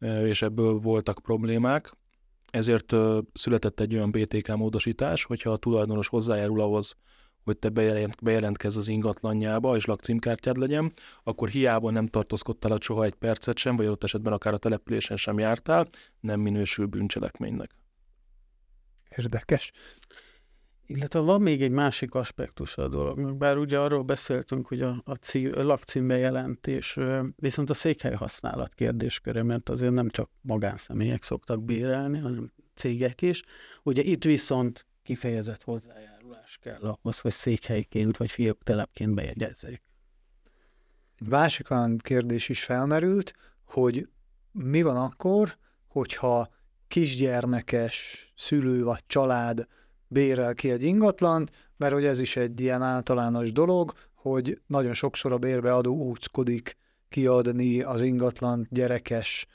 [0.00, 1.92] és ebből voltak problémák.
[2.50, 2.94] Ezért
[3.32, 6.96] született egy olyan BTK módosítás, hogyha a tulajdonos hozzájárul ahhoz,
[7.44, 13.04] hogy te bejelent, bejelentkezz az ingatlanjába, és lakcímkártyád legyen, akkor hiába nem tartózkodtál ott soha
[13.04, 15.88] egy percet sem, vagy ott esetben akár a településen sem jártál,
[16.20, 17.70] nem minősül bűncselekménynek.
[19.16, 19.72] Érdekes.
[20.86, 25.14] Illetve van még egy másik aspektus a dolognak, bár ugye arról beszéltünk, hogy a, a,
[25.14, 26.98] cí, a lakcímbejelentés,
[27.36, 33.42] viszont a székhely használat kérdésköre, mert azért nem csak magánszemélyek szoktak bérelni, hanem cégek is.
[33.82, 39.82] Ugye itt viszont kifejezett hozzájárulás kell ahhoz, hogy székhelyként vagy fióktelepként bejegyezzék.
[41.20, 43.32] Egy másik olyan kérdés is felmerült,
[43.64, 44.08] hogy
[44.52, 46.48] mi van akkor, hogyha
[46.88, 49.66] kisgyermekes szülő vagy család
[50.06, 55.32] bérel ki egy ingatlant, mert hogy ez is egy ilyen általános dolog, hogy nagyon sokszor
[55.32, 56.76] a bérbeadó úckodik
[57.08, 59.46] kiadni az ingatlan gyerekes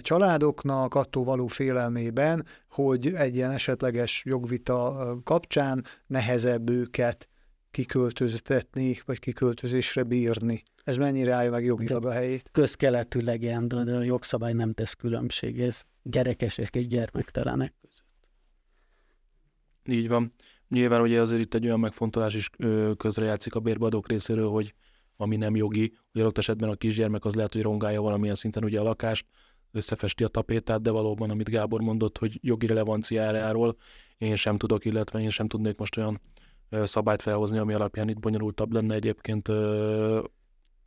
[0.00, 7.28] családoknak, attól való félelmében, hogy egy ilyen esetleges jogvita kapcsán nehezebb őket
[7.70, 10.62] kiköltöztetni, vagy kiköltözésre bírni.
[10.84, 12.48] Ez mennyire állja meg jogilag a helyét?
[12.52, 18.04] Közkeletű legenda, de a jogszabály nem tesz különbség, ez gyerekesek és gyermektelenek között.
[19.84, 20.32] Így van.
[20.68, 22.50] Nyilván ugye azért itt egy olyan megfontolás is
[22.96, 24.74] közrejátszik a bérbeadók részéről, hogy
[25.16, 28.80] ami nem jogi, hogy adott esetben a kisgyermek az lehet, hogy rongálja valamilyen szinten ugye
[28.80, 29.26] a lakást,
[29.72, 33.76] összefesti a tapétát, de valóban, amit Gábor mondott, hogy jogi relevanciájáról
[34.18, 36.20] én sem tudok, illetve én sem tudnék most olyan
[36.84, 39.48] szabályt felhozni, ami alapján itt bonyolultabb lenne egyébként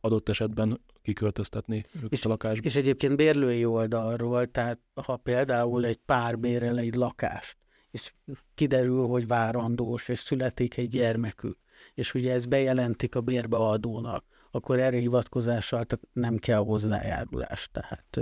[0.00, 2.66] adott esetben kiköltöztetni őket és, a lakásba.
[2.66, 7.56] És egyébként bérlői oldalról, tehát ha például egy pár bérel egy lakást,
[7.90, 8.14] és
[8.54, 11.58] kiderül, hogy várandós, és születik egy gyermekük,
[11.94, 17.70] és ugye ezt bejelentik a bérbeadónak, akkor erre hivatkozással tehát nem kell hozzájárulás.
[17.72, 18.18] Tehát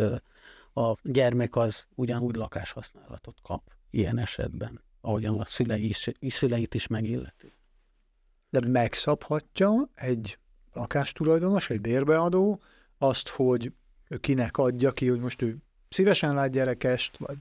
[0.75, 7.53] a gyermek az ugyanúgy lakáshasználatot kap ilyen esetben, ahogyan a szülei is, szüleit is megilleti.
[8.51, 10.39] De megszabhatja egy
[10.73, 12.61] lakástulajdonos, egy bérbeadó
[12.99, 13.73] azt, hogy
[14.21, 15.57] kinek adja ki, hogy most ő
[15.89, 17.37] szívesen lát gyerekest, vagy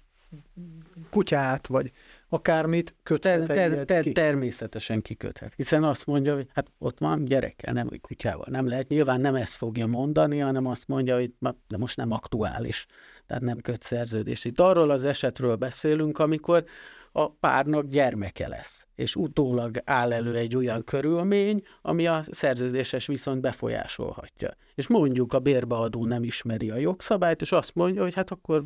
[1.10, 1.92] kutyát, vagy
[2.30, 4.12] akármit köthet ter, ter, ter, ki?
[4.12, 8.48] Természetesen kiköthet, hiszen azt mondja, hogy hát ott van gyerekkel, nem kutyával.
[8.50, 11.34] Nem lehet, nyilván nem ezt fogja mondani, hanem azt mondja, hogy
[11.68, 12.86] de most nem aktuális,
[13.28, 14.46] tehát nem köt szerződést.
[14.46, 16.64] Itt arról az esetről beszélünk, amikor
[17.12, 23.42] a párnak gyermeke lesz, és utólag áll elő egy olyan körülmény, ami a szerződéses viszont
[23.42, 24.56] befolyásolhatja.
[24.76, 28.64] És mondjuk a bérbeadó nem ismeri a jogszabályt, és azt mondja, hogy hát akkor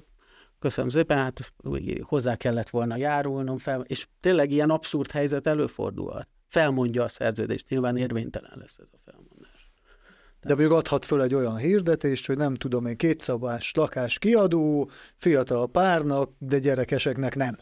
[0.60, 1.54] köszönöm szépen, hát
[2.02, 6.28] hozzá kellett volna járulnom fel, és tényleg ilyen abszurd helyzet előfordulhat.
[6.48, 9.27] Felmondja a szerződést, nyilván érvénytelen lesz ez a felmondás.
[10.48, 15.68] De még adhat föl egy olyan hirdetést, hogy nem tudom én, kétszabás lakás kiadó, fiatal
[15.68, 17.58] párnak, de gyerekeseknek nem.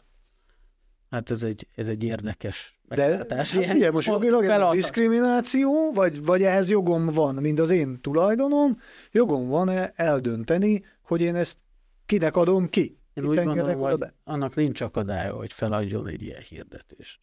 [1.09, 6.41] Hát ez egy, ez egy érdekes De hát figyelj, most jogilag ez diszkrimináció, vagy, vagy
[6.43, 8.77] ehhez jogom van, mint az én tulajdonom,
[9.11, 11.57] jogom van-e eldönteni, hogy én ezt
[12.05, 12.99] kinek adom ki?
[13.13, 14.13] Én úgy gondolom, hogy be?
[14.23, 17.19] annak nincs akadálya, hogy feladjon egy ilyen hirdetést.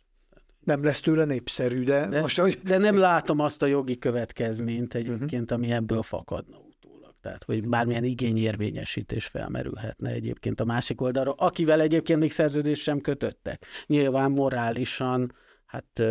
[0.64, 2.58] Nem lesz tőle népszerű, de, de most, hogy...
[2.64, 5.58] De nem látom azt a jogi következményt egyébként, uh-huh.
[5.58, 7.14] ami ebből fakadna utólag.
[7.20, 13.66] Tehát, hogy bármilyen igényérvényesítés felmerülhetne egyébként a másik oldalról, akivel egyébként még szerződés sem kötöttek.
[13.86, 15.34] Nyilván morálisan,
[15.66, 16.02] hát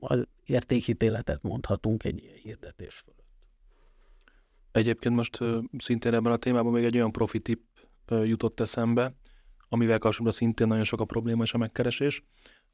[0.00, 3.20] az értékítéletet mondhatunk egy ilyen hirdetés fölött.
[4.72, 5.38] Egyébként most
[5.78, 7.60] szintén ebben a témában még egy olyan profi tip
[8.08, 9.14] jutott eszembe,
[9.68, 12.24] amivel kapcsolatban szintén nagyon sok a probléma és a megkeresés,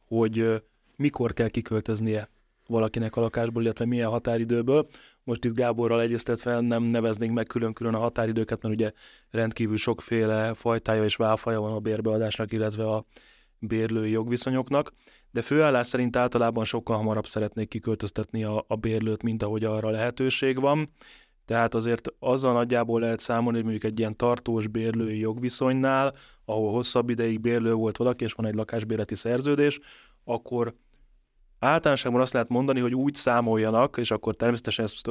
[0.04, 0.62] hogy
[0.98, 2.28] mikor kell kiköltöznie
[2.66, 4.88] valakinek a lakásból, illetve milyen határidőből.
[5.24, 8.92] Most itt Gáborral egyeztetve nem neveznénk meg külön-külön a határidőket, mert ugye
[9.30, 13.04] rendkívül sokféle fajtája és válfaja van a bérbeadásnak, illetve a
[13.58, 14.92] bérlői jogviszonyoknak,
[15.30, 20.60] de főállás szerint általában sokkal hamarabb szeretnék kiköltöztetni a, a bérlőt, mint ahogy arra lehetőség
[20.60, 20.90] van.
[21.44, 27.10] Tehát azért azzal nagyjából lehet számolni, hogy mondjuk egy ilyen tartós bérlői jogviszonynál, ahol hosszabb
[27.10, 29.80] ideig bérlő volt valaki, és van egy lakásbérleti szerződés,
[30.24, 30.74] akkor
[31.58, 35.10] általánosságban azt lehet mondani, hogy úgy számoljanak, és akkor természetesen ezt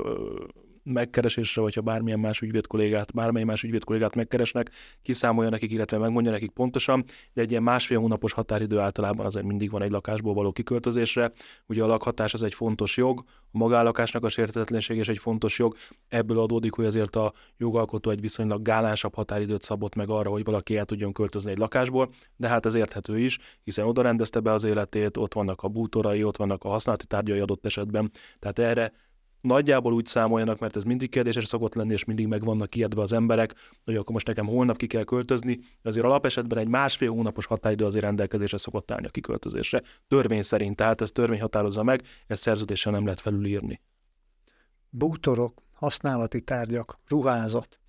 [0.94, 4.72] megkeresésre, vagy ha bármilyen más ügyvédkollégát, bármely más ügyvédkollégát megkeresnek,
[5.02, 9.72] kiszámolja nekik, illetve megmondja nekik pontosan, de egy ilyen másfél hónapos határidő általában azért mindig
[9.72, 11.32] van egy lakásból való kiköltözésre.
[11.66, 15.76] Ugye a lakhatás az egy fontos jog, a magállakásnak a sértetlenség is egy fontos jog,
[16.08, 20.78] ebből adódik, hogy azért a jogalkotó egy viszonylag gálánsabb határidőt szabott meg arra, hogy valaki
[20.78, 24.64] el tudjon költözni egy lakásból, de hát ez érthető is, hiszen oda rendezte be az
[24.64, 28.94] életét, ott vannak a bútorai, ott vannak a használati tárgyai adott esetben, tehát erre
[29.48, 33.14] nagyjából úgy számoljanak, mert ez mindig kérdéses szokott lenni, és mindig meg vannak ijedve az
[33.14, 33.54] emberek,
[33.86, 38.04] hogy akkor most nekem holnap ki kell költözni, azért alapesetben egy másfél hónapos határidő azért
[38.04, 39.82] rendelkezésre szokott állni a kiköltözésre.
[40.08, 43.82] Törvény szerint, tehát ez törvény határozza meg, ezt szerződéssel nem lehet felülírni.
[44.90, 47.80] Bútorok, használati tárgyak, ruházat.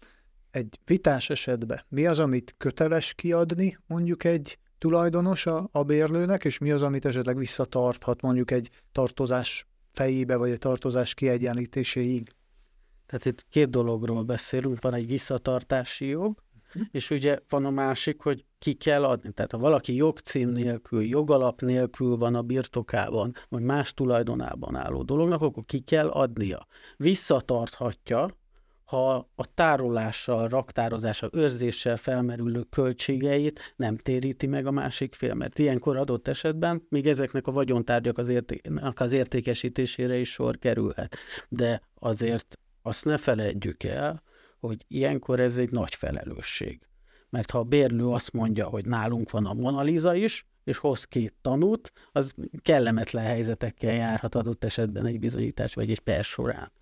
[0.51, 6.59] Egy vitás esetben mi az, amit köteles kiadni mondjuk egy tulajdonos a, a bérlőnek, és
[6.59, 9.67] mi az, amit esetleg visszatarthat mondjuk egy tartozás
[9.98, 12.32] fejébe, vagy a tartozás kiegyenlítéséig.
[13.06, 16.80] Tehát itt két dologról beszélünk, van egy visszatartási jog, hm.
[16.90, 19.32] és ugye van a másik, hogy ki kell adni.
[19.32, 25.42] Tehát ha valaki jogcím nélkül, jogalap nélkül van a birtokában, vagy más tulajdonában álló dolognak,
[25.42, 26.66] akkor ki kell adnia.
[26.96, 28.28] Visszatarthatja,
[28.88, 35.96] ha a tárolással, raktározással, őrzéssel felmerülő költségeit nem téríti meg a másik fél, mert ilyenkor
[35.96, 41.16] adott esetben még ezeknek a vagyontárgyak az, érté- az értékesítésére is sor kerülhet.
[41.48, 44.22] De azért azt ne felejtjük el,
[44.61, 46.81] hogy ilyenkor ez egy nagy felelősség.
[47.31, 51.35] Mert ha a bérlő azt mondja, hogy nálunk van a Monaliza is, és hoz két
[51.42, 56.72] tanút, az kellemetlen helyzetekkel járhat adott esetben egy bizonyítás vagy egy per során.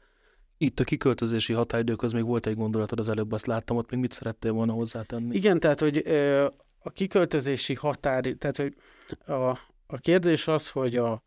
[0.58, 4.12] Itt a kiköltözési határidőköz még volt egy gondolatod, az előbb azt láttam, ott még mit
[4.12, 5.36] szerettél volna hozzátenni?
[5.36, 5.96] Igen, tehát, hogy
[6.78, 8.74] a kiköltözési határ, tehát, hogy
[9.26, 11.22] a, a kérdés az, hogy a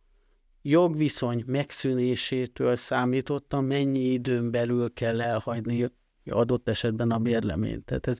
[0.62, 5.92] jogviszony megszűnésétől számítottan mennyi időn belül kell elhagyni
[6.26, 7.86] adott esetben a bérleményt.
[7.86, 8.18] Tehát ez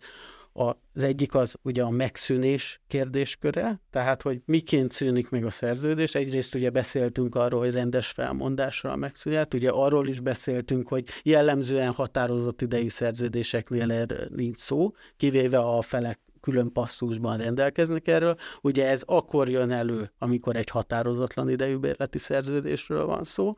[0.60, 6.16] az egyik az ugye a megszűnés kérdésköre, tehát hogy miként szűnik meg a szerződés.
[6.16, 12.62] Egyrészt ugye beszéltünk arról, hogy rendes felmondásra megszűnhet, ugye arról is beszéltünk, hogy jellemzően határozott
[12.62, 18.36] idejű szerződéseknél erről nincs szó, kivéve a felek külön passzusban rendelkeznek erről.
[18.62, 23.52] Ugye ez akkor jön elő, amikor egy határozatlan idejű bérleti szerződésről van szó,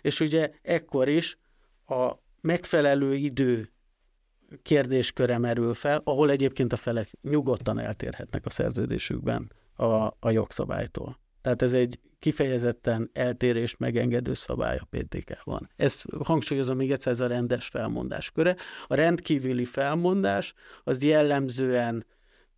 [0.00, 1.38] és ugye ekkor is
[1.86, 3.71] a megfelelő idő
[4.62, 9.84] kérdésköre merül fel, ahol egyébként a felek nyugodtan eltérhetnek a szerződésükben a,
[10.18, 11.20] a jogszabálytól.
[11.42, 15.70] Tehát ez egy kifejezetten eltérést megengedő szabály a PTK-ban.
[15.76, 18.56] Ezt hangsúlyozom még egyszer, ez a rendes felmondás köre.
[18.86, 22.06] A rendkívüli felmondás az jellemzően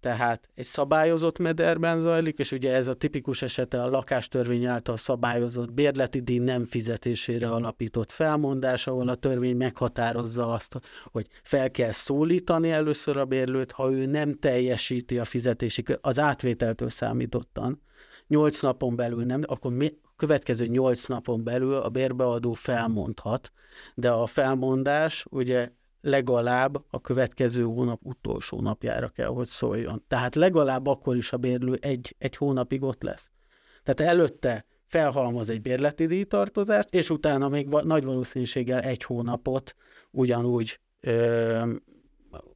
[0.04, 5.72] tehát egy szabályozott mederben zajlik, és ugye ez a tipikus esete a lakástörvény által szabályozott
[5.72, 10.80] bérleti díj nem fizetésére alapított felmondás, ahol a törvény meghatározza azt,
[11.12, 16.88] hogy fel kell szólítani először a bérlőt, ha ő nem teljesíti a fizetési, az átvételtől
[16.88, 17.82] számítottan,
[18.26, 23.52] nyolc napon belül nem, akkor mi, következő nyolc napon belül a bérbeadó felmondhat,
[23.94, 25.70] de a felmondás ugye
[26.04, 30.04] legalább a következő hónap utolsó napjára kell, hogy szóljon.
[30.08, 33.30] Tehát legalább akkor is a bérlő egy, egy hónapig ott lesz.
[33.82, 39.74] Tehát előtte felhalmoz egy bérleti díjtartozást, és utána még va- nagy valószínűséggel egy hónapot
[40.10, 41.72] ugyanúgy ö,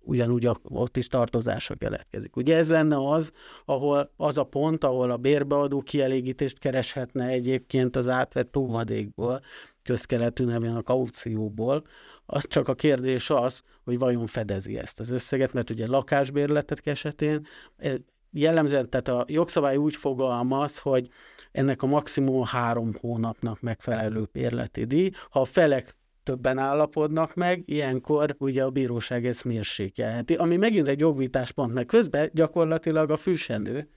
[0.00, 2.36] ugyanúgy a, ott is tartozása keletkezik.
[2.36, 3.32] Ugye ez lenne az,
[3.64, 9.40] ahol az a pont, ahol a bérbeadó kielégítést kereshetne egyébként az átvett óvadékból,
[9.82, 11.84] közkeletű nevén a kaucióból,
[12.30, 17.46] az csak a kérdés az, hogy vajon fedezi ezt az összeget, mert ugye lakásbérletek esetén
[17.76, 17.94] e,
[18.30, 21.08] jellemzően, tehát a jogszabály úgy fogalmaz, hogy
[21.52, 25.10] ennek a maximum három hónapnak megfelelő bérleti díj.
[25.30, 31.00] Ha a felek többen állapodnak meg, ilyenkor ugye a bíróság ezt mérsékelheti, ami megint egy
[31.00, 33.88] jogvitáspont, meg közben gyakorlatilag a fűsenő,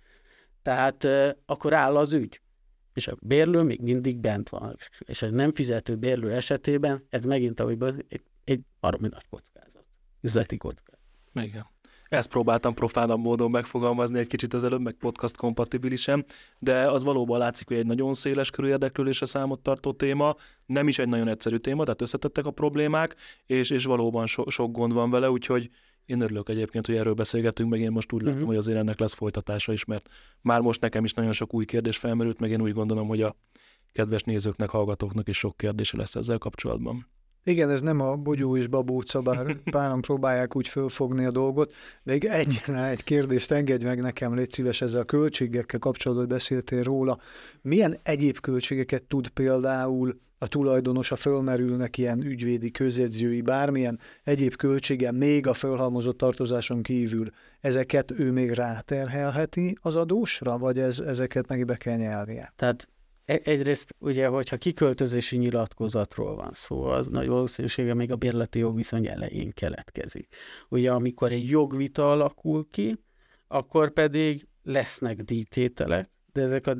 [0.61, 2.41] tehát uh, akkor áll az ügy.
[3.01, 4.75] És a bérlő még mindig bent van.
[4.99, 7.77] És a nem fizető bérlő esetében ez megint, ahogy
[8.07, 9.85] egy, egy baromi nagy kockázat.
[10.21, 10.99] Üzleti kockázat.
[11.33, 11.65] Igen.
[12.09, 16.25] Ezt próbáltam profánabb módon megfogalmazni egy kicsit az előbb, meg podcast kompatibilisen,
[16.59, 20.35] de az valóban látszik, hogy egy nagyon széles körű érdeklődésre számot tartó téma,
[20.65, 24.71] nem is egy nagyon egyszerű téma, tehát összetettek a problémák, és, és valóban so, sok
[24.71, 25.69] gond van vele, úgyhogy
[26.11, 28.33] én örülök egyébként, hogy erről beszélgetünk, meg én most úgy uh-huh.
[28.33, 30.09] látom, hogy azért ennek lesz folytatása is, mert
[30.41, 33.35] már most nekem is nagyon sok új kérdés felmerült, meg én úgy gondolom, hogy a
[33.91, 37.07] kedves nézőknek, hallgatóknak is sok kérdése lesz ezzel kapcsolatban.
[37.43, 41.73] Igen, ez nem a bogyó és babóca, bár páran próbálják úgy fölfogni a dolgot,
[42.03, 47.17] de egyetlen egy kérdést engedj meg nekem, légy szíves, ezzel a költségekkel kapcsolatban beszéltél róla.
[47.61, 55.47] Milyen egyéb költségeket tud például a tulajdonosa fölmerülnek ilyen ügyvédi, közjegyzői, bármilyen egyéb költsége még
[55.47, 57.29] a fölhalmozott tartozáson kívül,
[57.59, 62.53] ezeket ő még ráterhelheti az adósra, vagy ez, ezeket neki be kell nyelnie?
[62.55, 62.87] Tehát
[63.25, 69.51] egyrészt ugye, hogyha kiköltözési nyilatkozatról van szó, az nagy valószínűsége még a bérleti jogviszony elején
[69.51, 70.35] keletkezik.
[70.69, 73.03] Ugye, amikor egy jogvita alakul ki,
[73.47, 76.77] akkor pedig lesznek díjtételek, de ezek a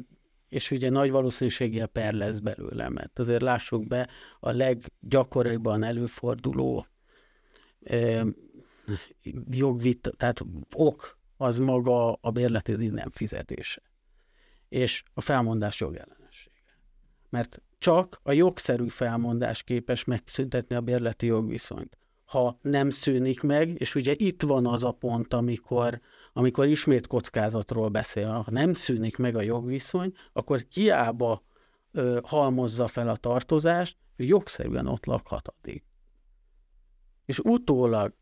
[0.49, 6.87] és ugye nagy valószínűséggel per lesz belőle, mert azért lássuk be, a leggyakoribban előforduló
[7.83, 8.25] e,
[9.49, 10.41] jogvita, tehát
[10.75, 13.81] ok, az maga a bérleti nem fizetése.
[14.69, 16.20] És a felmondás jogellen
[17.31, 21.97] mert csak a jogszerű felmondás képes megszüntetni a bérleti jogviszonyt.
[22.25, 26.01] Ha nem szűnik meg, és ugye itt van az a pont, amikor,
[26.33, 31.43] amikor ismét kockázatról beszél, ha nem szűnik meg a jogviszony, akkor hiába
[31.91, 35.83] ö, halmozza fel a tartozást, jogszerűen ott lakhat addig.
[37.25, 38.13] És utólag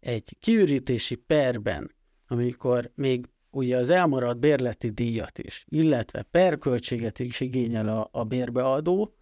[0.00, 1.94] egy kiürítési perben,
[2.26, 9.14] amikor még ugye az elmaradt bérleti díjat is, illetve perköltséget is igényel a, a bérbeadó,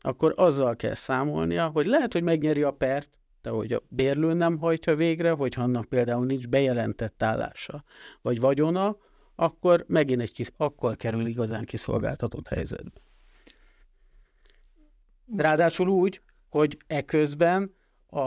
[0.00, 3.08] akkor azzal kell számolnia, hogy lehet, hogy megnyeri a pert,
[3.42, 7.84] de hogy a bérlő nem hajtja végre, hogy annak például nincs bejelentett állása,
[8.22, 8.96] vagy vagyona,
[9.34, 13.00] akkor megint egy kis, akkor kerül igazán kiszolgáltatott helyzetbe.
[15.36, 17.74] Ráadásul úgy, hogy eközben
[18.06, 18.20] a,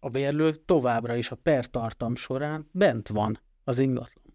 [0.00, 4.29] a bérlő továbbra is a pertartam során bent van az ingatlan.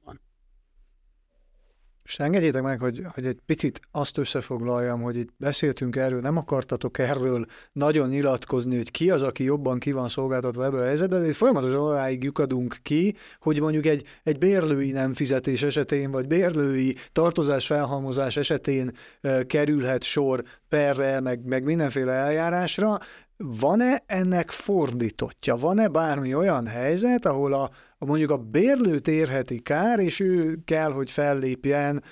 [2.06, 6.98] És engedjétek meg, hogy, hogy egy picit azt összefoglaljam, hogy itt beszéltünk erről, nem akartatok
[6.98, 11.28] erről nagyon nyilatkozni, hogy ki az, aki jobban ki van szolgáltatva ebből a helyzetben, de
[11.28, 16.96] itt folyamatosan odáig lyukadunk ki, hogy mondjuk egy, egy bérlői nem fizetés esetén, vagy bérlői
[17.12, 18.92] tartozás felhalmozás esetén
[19.22, 23.00] e, kerülhet sor perre, meg, meg mindenféle eljárásra,
[23.38, 25.56] van-e ennek fordítottja?
[25.56, 30.92] Van-e bármi olyan helyzet, ahol a, a mondjuk a bérlőt érheti kár, és ő kell,
[30.92, 32.04] hogy fellépjen,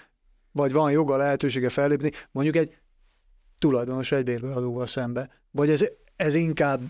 [0.52, 2.78] vagy van joga lehetősége fellépni, mondjuk egy
[3.60, 5.30] tulajdonos egy bérlőadóval szembe?
[5.52, 6.82] Vagy ez, ez inkább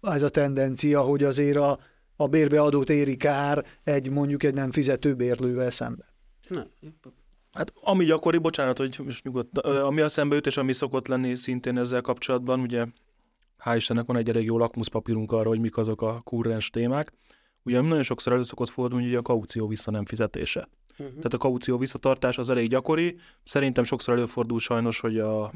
[0.00, 1.78] ez a tendencia, hogy azért a,
[2.16, 6.04] a bérbeadót éri kár egy mondjuk egy nem fizető bérlővel szembe?
[6.48, 6.66] Nem.
[7.52, 12.00] Hát ami gyakori, bocsánat, hogy most nyugodt, ami a szembeütés, ami szokott lenni szintén ezzel
[12.00, 12.86] kapcsolatban, ugye
[13.64, 17.12] hál' Istennek van egy elég jó lakmuszpapírunk arra, hogy mik azok a kurrens témák.
[17.62, 20.68] Ugye nagyon sokszor elő szokott fordulni, hogy a kaució vissza nem fizetése.
[20.90, 21.16] Uh-huh.
[21.16, 23.16] Tehát a kaució visszatartás az elég gyakori.
[23.44, 25.52] Szerintem sokszor előfordul sajnos, hogy a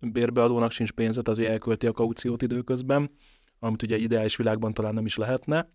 [0.00, 3.10] bérbeadónak sincs pénze, tehát hogy elkölti a kauciót időközben,
[3.58, 5.72] amit ugye ideális világban talán nem is lehetne.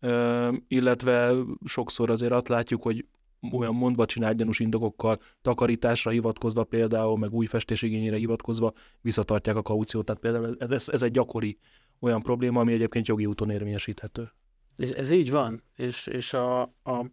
[0.00, 1.32] Ö, illetve
[1.64, 3.06] sokszor azért azt látjuk, hogy
[3.52, 10.04] olyan mondva csinált gyanús indokokkal, takarításra hivatkozva például, meg új festésigényére hivatkozva visszatartják a kauciót.
[10.04, 11.58] Tehát például ez, ez, ez egy gyakori
[12.00, 14.32] olyan probléma, ami egyébként jogi úton érvényesíthető.
[14.76, 17.06] És ez így van, és, és a, a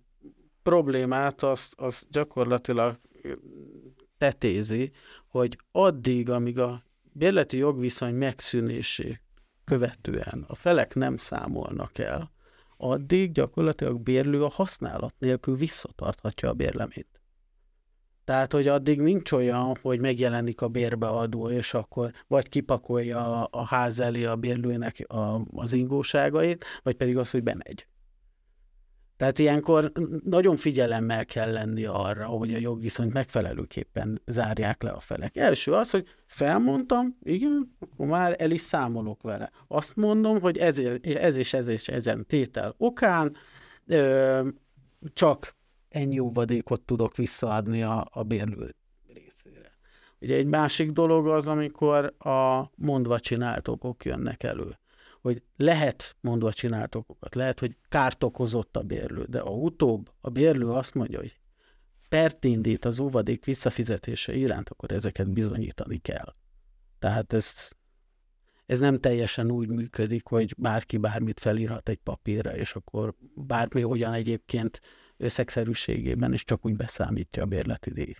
[0.63, 2.99] problémát az, az gyakorlatilag
[4.17, 4.91] tetézi,
[5.27, 9.21] hogy addig, amíg a bérleti jogviszony megszűnésé
[9.65, 12.31] követően a felek nem számolnak el,
[12.77, 17.21] addig gyakorlatilag bérlő a használat nélkül visszatarthatja a bérlemét.
[18.23, 23.65] Tehát, hogy addig nincs olyan, hogy megjelenik a bérbeadó, és akkor vagy kipakolja a, a
[23.65, 27.87] ház elé a bérlőnek a, az ingóságait, vagy pedig az, hogy bemegy.
[29.17, 29.91] Tehát ilyenkor
[30.23, 35.35] nagyon figyelemmel kell lenni arra, hogy a jogviszonyt megfelelőképpen zárják le a felek.
[35.35, 39.51] Első az, hogy felmondtam, igen, akkor már el is számolok vele.
[39.67, 43.35] Azt mondom, hogy ez, ez és ez és ezen tétel okán
[43.85, 44.47] ö,
[45.13, 45.55] csak
[45.89, 48.75] ennyi óvadékot tudok visszaadni a, a bérlő
[49.13, 49.77] részére.
[50.21, 54.79] Ugye egy másik dolog az, amikor a mondva csinált okok jönnek elő.
[55.27, 60.29] Hogy lehet mondva csinált okokat, lehet, hogy kárt okozott a bérlő, de a utóbb a
[60.29, 61.39] bérlő azt mondja, hogy
[62.09, 66.35] pert indít az óvadék visszafizetése iránt, akkor ezeket bizonyítani kell.
[66.99, 67.71] Tehát ez,
[68.65, 74.13] ez nem teljesen úgy működik, hogy bárki bármit felírhat egy papírra, és akkor bármi hogyan
[74.13, 74.79] egyébként
[75.17, 78.13] összegszerűségében is csak úgy beszámítja a bérleti díj.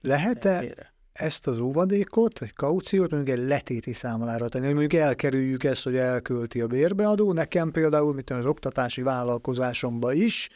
[0.00, 5.84] Lehet-e ezt az óvadékot, egy kauciót mondjuk egy letéti számlára tenni, hogy mondjuk elkerüljük ezt,
[5.84, 7.32] hogy elkölti a bérbeadó.
[7.32, 10.48] Nekem például, mint az oktatási vállalkozásomban is,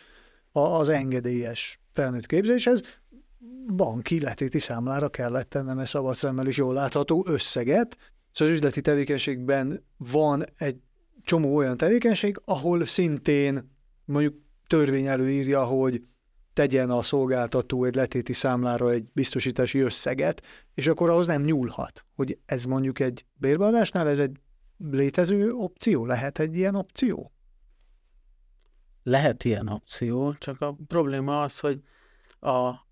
[0.52, 2.82] az engedélyes felnőtt képzéshez
[3.76, 7.96] banki letéti számlára kellett tennem egy szabad szemmel is jól látható összeget.
[8.32, 10.76] Szóval az üzleti tevékenységben van egy
[11.22, 13.70] csomó olyan tevékenység, ahol szintén
[14.04, 14.34] mondjuk
[14.66, 16.02] törvény előírja, hogy
[16.54, 20.42] tegyen a szolgáltató egy letéti számlára egy biztosítási összeget,
[20.74, 22.04] és akkor ahhoz nem nyúlhat.
[22.14, 24.36] Hogy ez mondjuk egy bérbeadásnál, ez egy
[24.90, 26.06] létező opció?
[26.06, 27.32] Lehet egy ilyen opció?
[29.02, 31.80] Lehet ilyen opció, csak a probléma az, hogy
[32.40, 32.84] a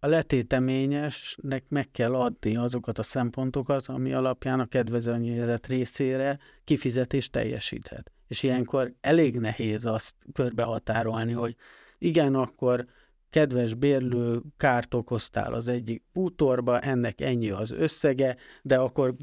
[0.00, 8.12] a letéteményesnek meg kell adni azokat a szempontokat, ami alapján a kedvezményezett részére kifizetés teljesíthet.
[8.26, 11.56] És ilyenkor elég nehéz azt körbehatárolni, hogy
[11.98, 12.86] igen, akkor
[13.30, 19.14] kedves bérlő, kárt okoztál az egyik bútorba, ennek ennyi az összege, de akkor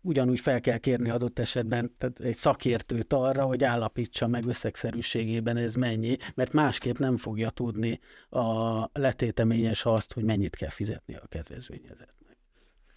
[0.00, 5.74] ugyanúgy fel kell kérni adott esetben tehát egy szakértőt arra, hogy állapítsa meg összegszerűségében ez
[5.74, 12.38] mennyi, mert másképp nem fogja tudni a letéteményes azt, hogy mennyit kell fizetni a kedvezményezetnek.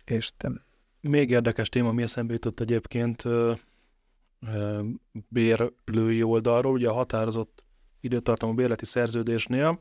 [0.06, 0.62] Értem.
[1.02, 3.24] Még érdekes téma, mi eszembe jutott egyébként
[5.28, 7.64] bérlői oldalról, ugye a határozott
[8.00, 9.80] időtartamú bérleti szerződésnél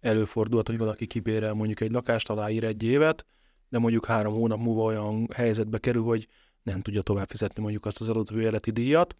[0.00, 3.24] előfordulhat, hogy valaki kibérel mondjuk egy lakást, aláír egy évet,
[3.68, 6.28] de mondjuk három hónap múlva olyan helyzetbe kerül, hogy
[6.62, 9.16] nem tudja tovább fizetni mondjuk azt az adott bérleti díjat.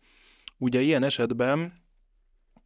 [0.59, 1.73] Ugye ilyen esetben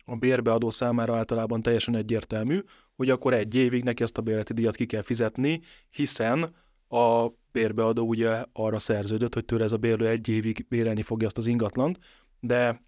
[0.04, 2.60] a bérbeadó számára általában teljesen egyértelmű,
[2.96, 5.60] hogy akkor egy évig neki azt a bérleti díjat ki kell fizetni,
[5.90, 6.54] hiszen
[6.88, 11.38] a bérbeadó ugye arra szerződött, hogy tőle ez a bérlő egy évig bérelni fogja azt
[11.38, 11.98] az ingatlant,
[12.40, 12.82] de,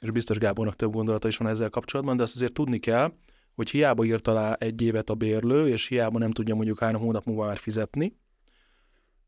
[0.00, 3.12] és biztos Gábornak több gondolata is van ezzel kapcsolatban, de azt azért tudni kell,
[3.58, 7.24] hogy hiába írt alá egy évet a bérlő, és hiába nem tudja mondjuk három hónap
[7.24, 8.16] múlva már fizetni.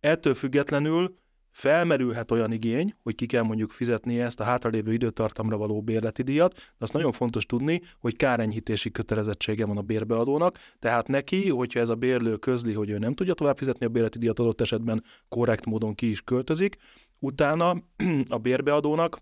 [0.00, 1.16] Ettől függetlenül
[1.50, 6.54] felmerülhet olyan igény, hogy ki kell mondjuk fizetni ezt a hátralévő időtartamra való bérleti díjat,
[6.54, 11.88] de azt nagyon fontos tudni, hogy kárenyhítési kötelezettsége van a bérbeadónak, tehát neki, hogyha ez
[11.88, 15.66] a bérlő közli, hogy ő nem tudja tovább fizetni a bérleti díjat adott esetben korrekt
[15.66, 16.76] módon ki is költözik,
[17.18, 17.70] utána
[18.28, 19.20] a bérbeadónak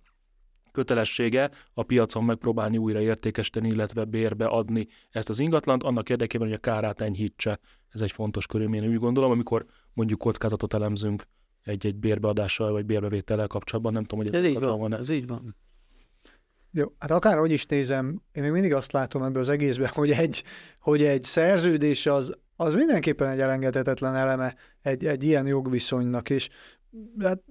[0.78, 6.56] kötelessége a piacon megpróbálni újra értékesíteni, illetve bérbe adni ezt az ingatlant, annak érdekében, hogy
[6.56, 7.60] a kárát enyhítse.
[7.88, 11.22] Ez egy fontos körülmény, úgy gondolom, amikor mondjuk kockázatot elemzünk
[11.62, 15.26] egy-egy bérbeadással vagy bérbevétellel kapcsolatban, nem tudom, hogy ez, ez így van, van ez így
[15.26, 15.56] van.
[16.70, 20.44] Jó, hát akárhogy is nézem, én még mindig azt látom ebből az egészben, hogy egy,
[20.78, 26.48] hogy egy szerződés az, az mindenképpen egy elengedhetetlen eleme egy, egy ilyen jogviszonynak, és
[27.18, 27.42] hát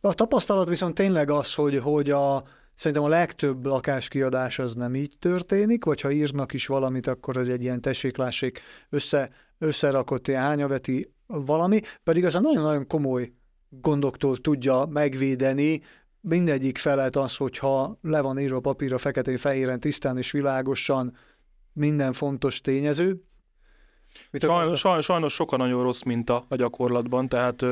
[0.00, 2.44] a tapasztalat viszont tényleg az, hogy, hogy a,
[2.74, 7.48] szerintem a legtöbb lakáskiadás az nem így történik, vagy ha írnak is valamit, akkor az
[7.48, 13.32] egy ilyen tesséklássék össze, összerakott hányaveti valami, pedig az a nagyon-nagyon komoly
[13.68, 15.82] gondoktól tudja megvédeni
[16.20, 21.16] mindegyik felet az, hogyha le van írva papírra feketén-fehéren, tisztán és világosan
[21.72, 23.22] minden fontos tényező.
[24.32, 27.64] Sajnos, sajnos sokan nagyon rossz minta a gyakorlatban, tehát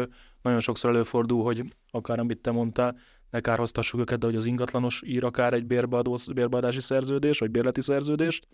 [0.46, 2.98] nagyon sokszor előfordul, hogy akár amit te mondtál,
[3.30, 7.80] ne kárhoztassuk őket, de hogy az ingatlanos ír akár egy bérbeadó, bérbeadási szerződés, vagy bérleti
[7.80, 8.46] szerződést,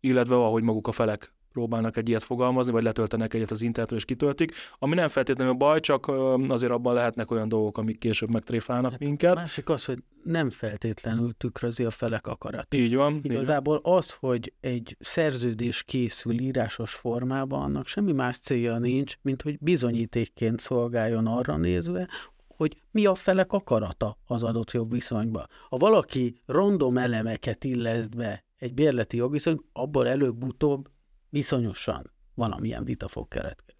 [0.00, 4.04] illetve ahogy maguk a felek próbálnak egy ilyet fogalmazni, vagy letöltenek egyet az internetről és
[4.04, 6.08] kitöltik, ami nem feltétlenül baj, csak
[6.48, 9.34] azért abban lehetnek olyan dolgok, amik később megtréfálnak hát minket.
[9.34, 12.74] Másik az, hogy nem feltétlenül tükrözi a felek akarat.
[12.74, 13.20] Így van.
[13.22, 13.92] Igazából így.
[13.92, 20.60] az, hogy egy szerződés készül írásos formában, annak semmi más célja nincs, mint hogy bizonyítékként
[20.60, 22.08] szolgáljon arra nézve,
[22.56, 25.46] hogy mi a felek akarata az adott jogviszonyba.
[25.68, 30.88] Ha valaki random elemeket illeszt be egy bérleti jogviszony, abból előbb-utóbb
[31.32, 33.74] viszonyosan valamilyen vita fog keletkezni.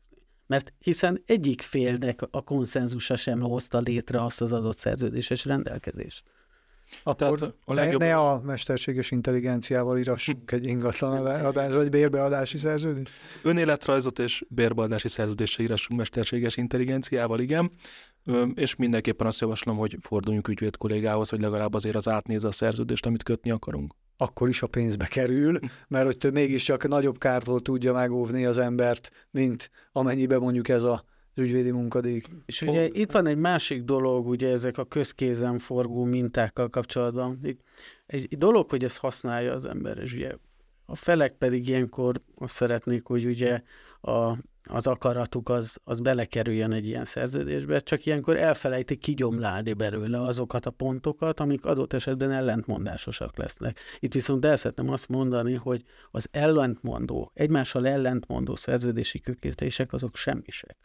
[0.46, 6.22] Mert hiszen egyik félnek a konszenzusa sem hozta létre azt az adott szerződéses rendelkezést.
[7.02, 8.00] Akkor a legjobb...
[8.00, 13.12] ne, ne a mesterséges intelligenciával írassunk egy ingatlan adás, vagy bérbeadási szerződést?
[13.42, 17.70] Önéletrajzot és bérbeadási szerződésre írassunk mesterséges intelligenciával, igen.
[18.54, 23.06] És mindenképpen azt javaslom, hogy forduljunk ügyvéd kollégához, hogy legalább azért az átnézze a szerződést,
[23.06, 23.94] amit kötni akarunk.
[24.22, 25.58] Akkor is a pénzbe kerül,
[25.88, 31.04] mert hogy több mégiscsak nagyobb kártól tudja megóvni az embert, mint amennyibe mondjuk ez a
[31.34, 32.20] az ügyvédi munkadíj.
[32.46, 37.40] És ugye itt van egy másik dolog, ugye ezek a közkézen forgó mintákkal kapcsolatban.
[38.06, 40.34] Egy dolog, hogy ezt használja az ember, és ugye
[40.84, 43.62] a felek pedig ilyenkor azt szeretnék, hogy ugye
[44.00, 44.36] a,
[44.68, 50.70] az akaratuk az, az belekerüljön egy ilyen szerződésbe, csak ilyenkor elfelejtik kigyomlálni belőle azokat a
[50.70, 53.78] pontokat, amik adott esetben ellentmondásosak lesznek.
[53.98, 60.76] Itt viszont el szeretném azt mondani, hogy az ellentmondó, egymással ellentmondó szerződési kötések azok semmisek.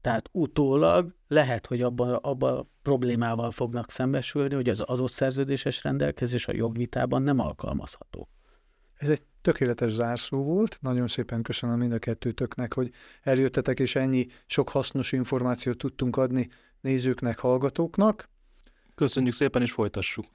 [0.00, 6.54] Tehát utólag lehet, hogy abban abba problémával fognak szembesülni, hogy az adott szerződéses rendelkezés a
[6.54, 8.28] jogvitában nem alkalmazható.
[8.98, 10.78] Ez egy tökéletes zárszó volt.
[10.80, 12.90] Nagyon szépen köszönöm mind a kettőtöknek, hogy
[13.22, 16.48] eljöttetek, és ennyi sok hasznos információt tudtunk adni
[16.80, 18.28] nézőknek, hallgatóknak.
[18.94, 20.26] Köszönjük szépen, és folytassuk.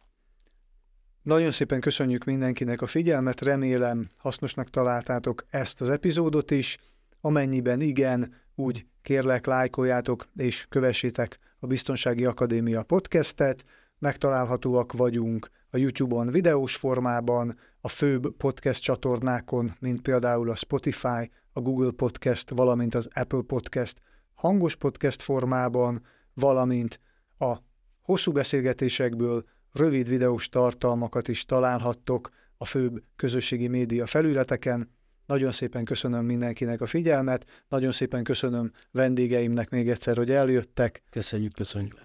[1.22, 6.78] Nagyon szépen köszönjük mindenkinek a figyelmet, remélem hasznosnak találtátok ezt az epizódot is.
[7.22, 13.64] Amennyiben igen, úgy kérlek, lájkoljátok és kövessétek a Biztonsági Akadémia podcastet.
[14.00, 21.62] Megtalálhatóak vagyunk a YouTube-on videós formában, a főbb podcast csatornákon, mint például a Spotify, a
[21.62, 24.02] Google Podcast, valamint az Apple Podcast
[24.34, 27.00] hangos podcast formában, valamint
[27.38, 27.56] a
[28.02, 34.92] hosszú beszélgetésekből rövid videós tartalmakat is találhattok a főbb közösségi média felületeken.
[35.26, 41.04] Nagyon szépen köszönöm mindenkinek a figyelmet, nagyon szépen köszönöm vendégeimnek még egyszer, hogy eljöttek.
[41.10, 42.00] Köszönjük, köszönjük.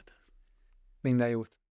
[1.01, 1.68] Minden jót!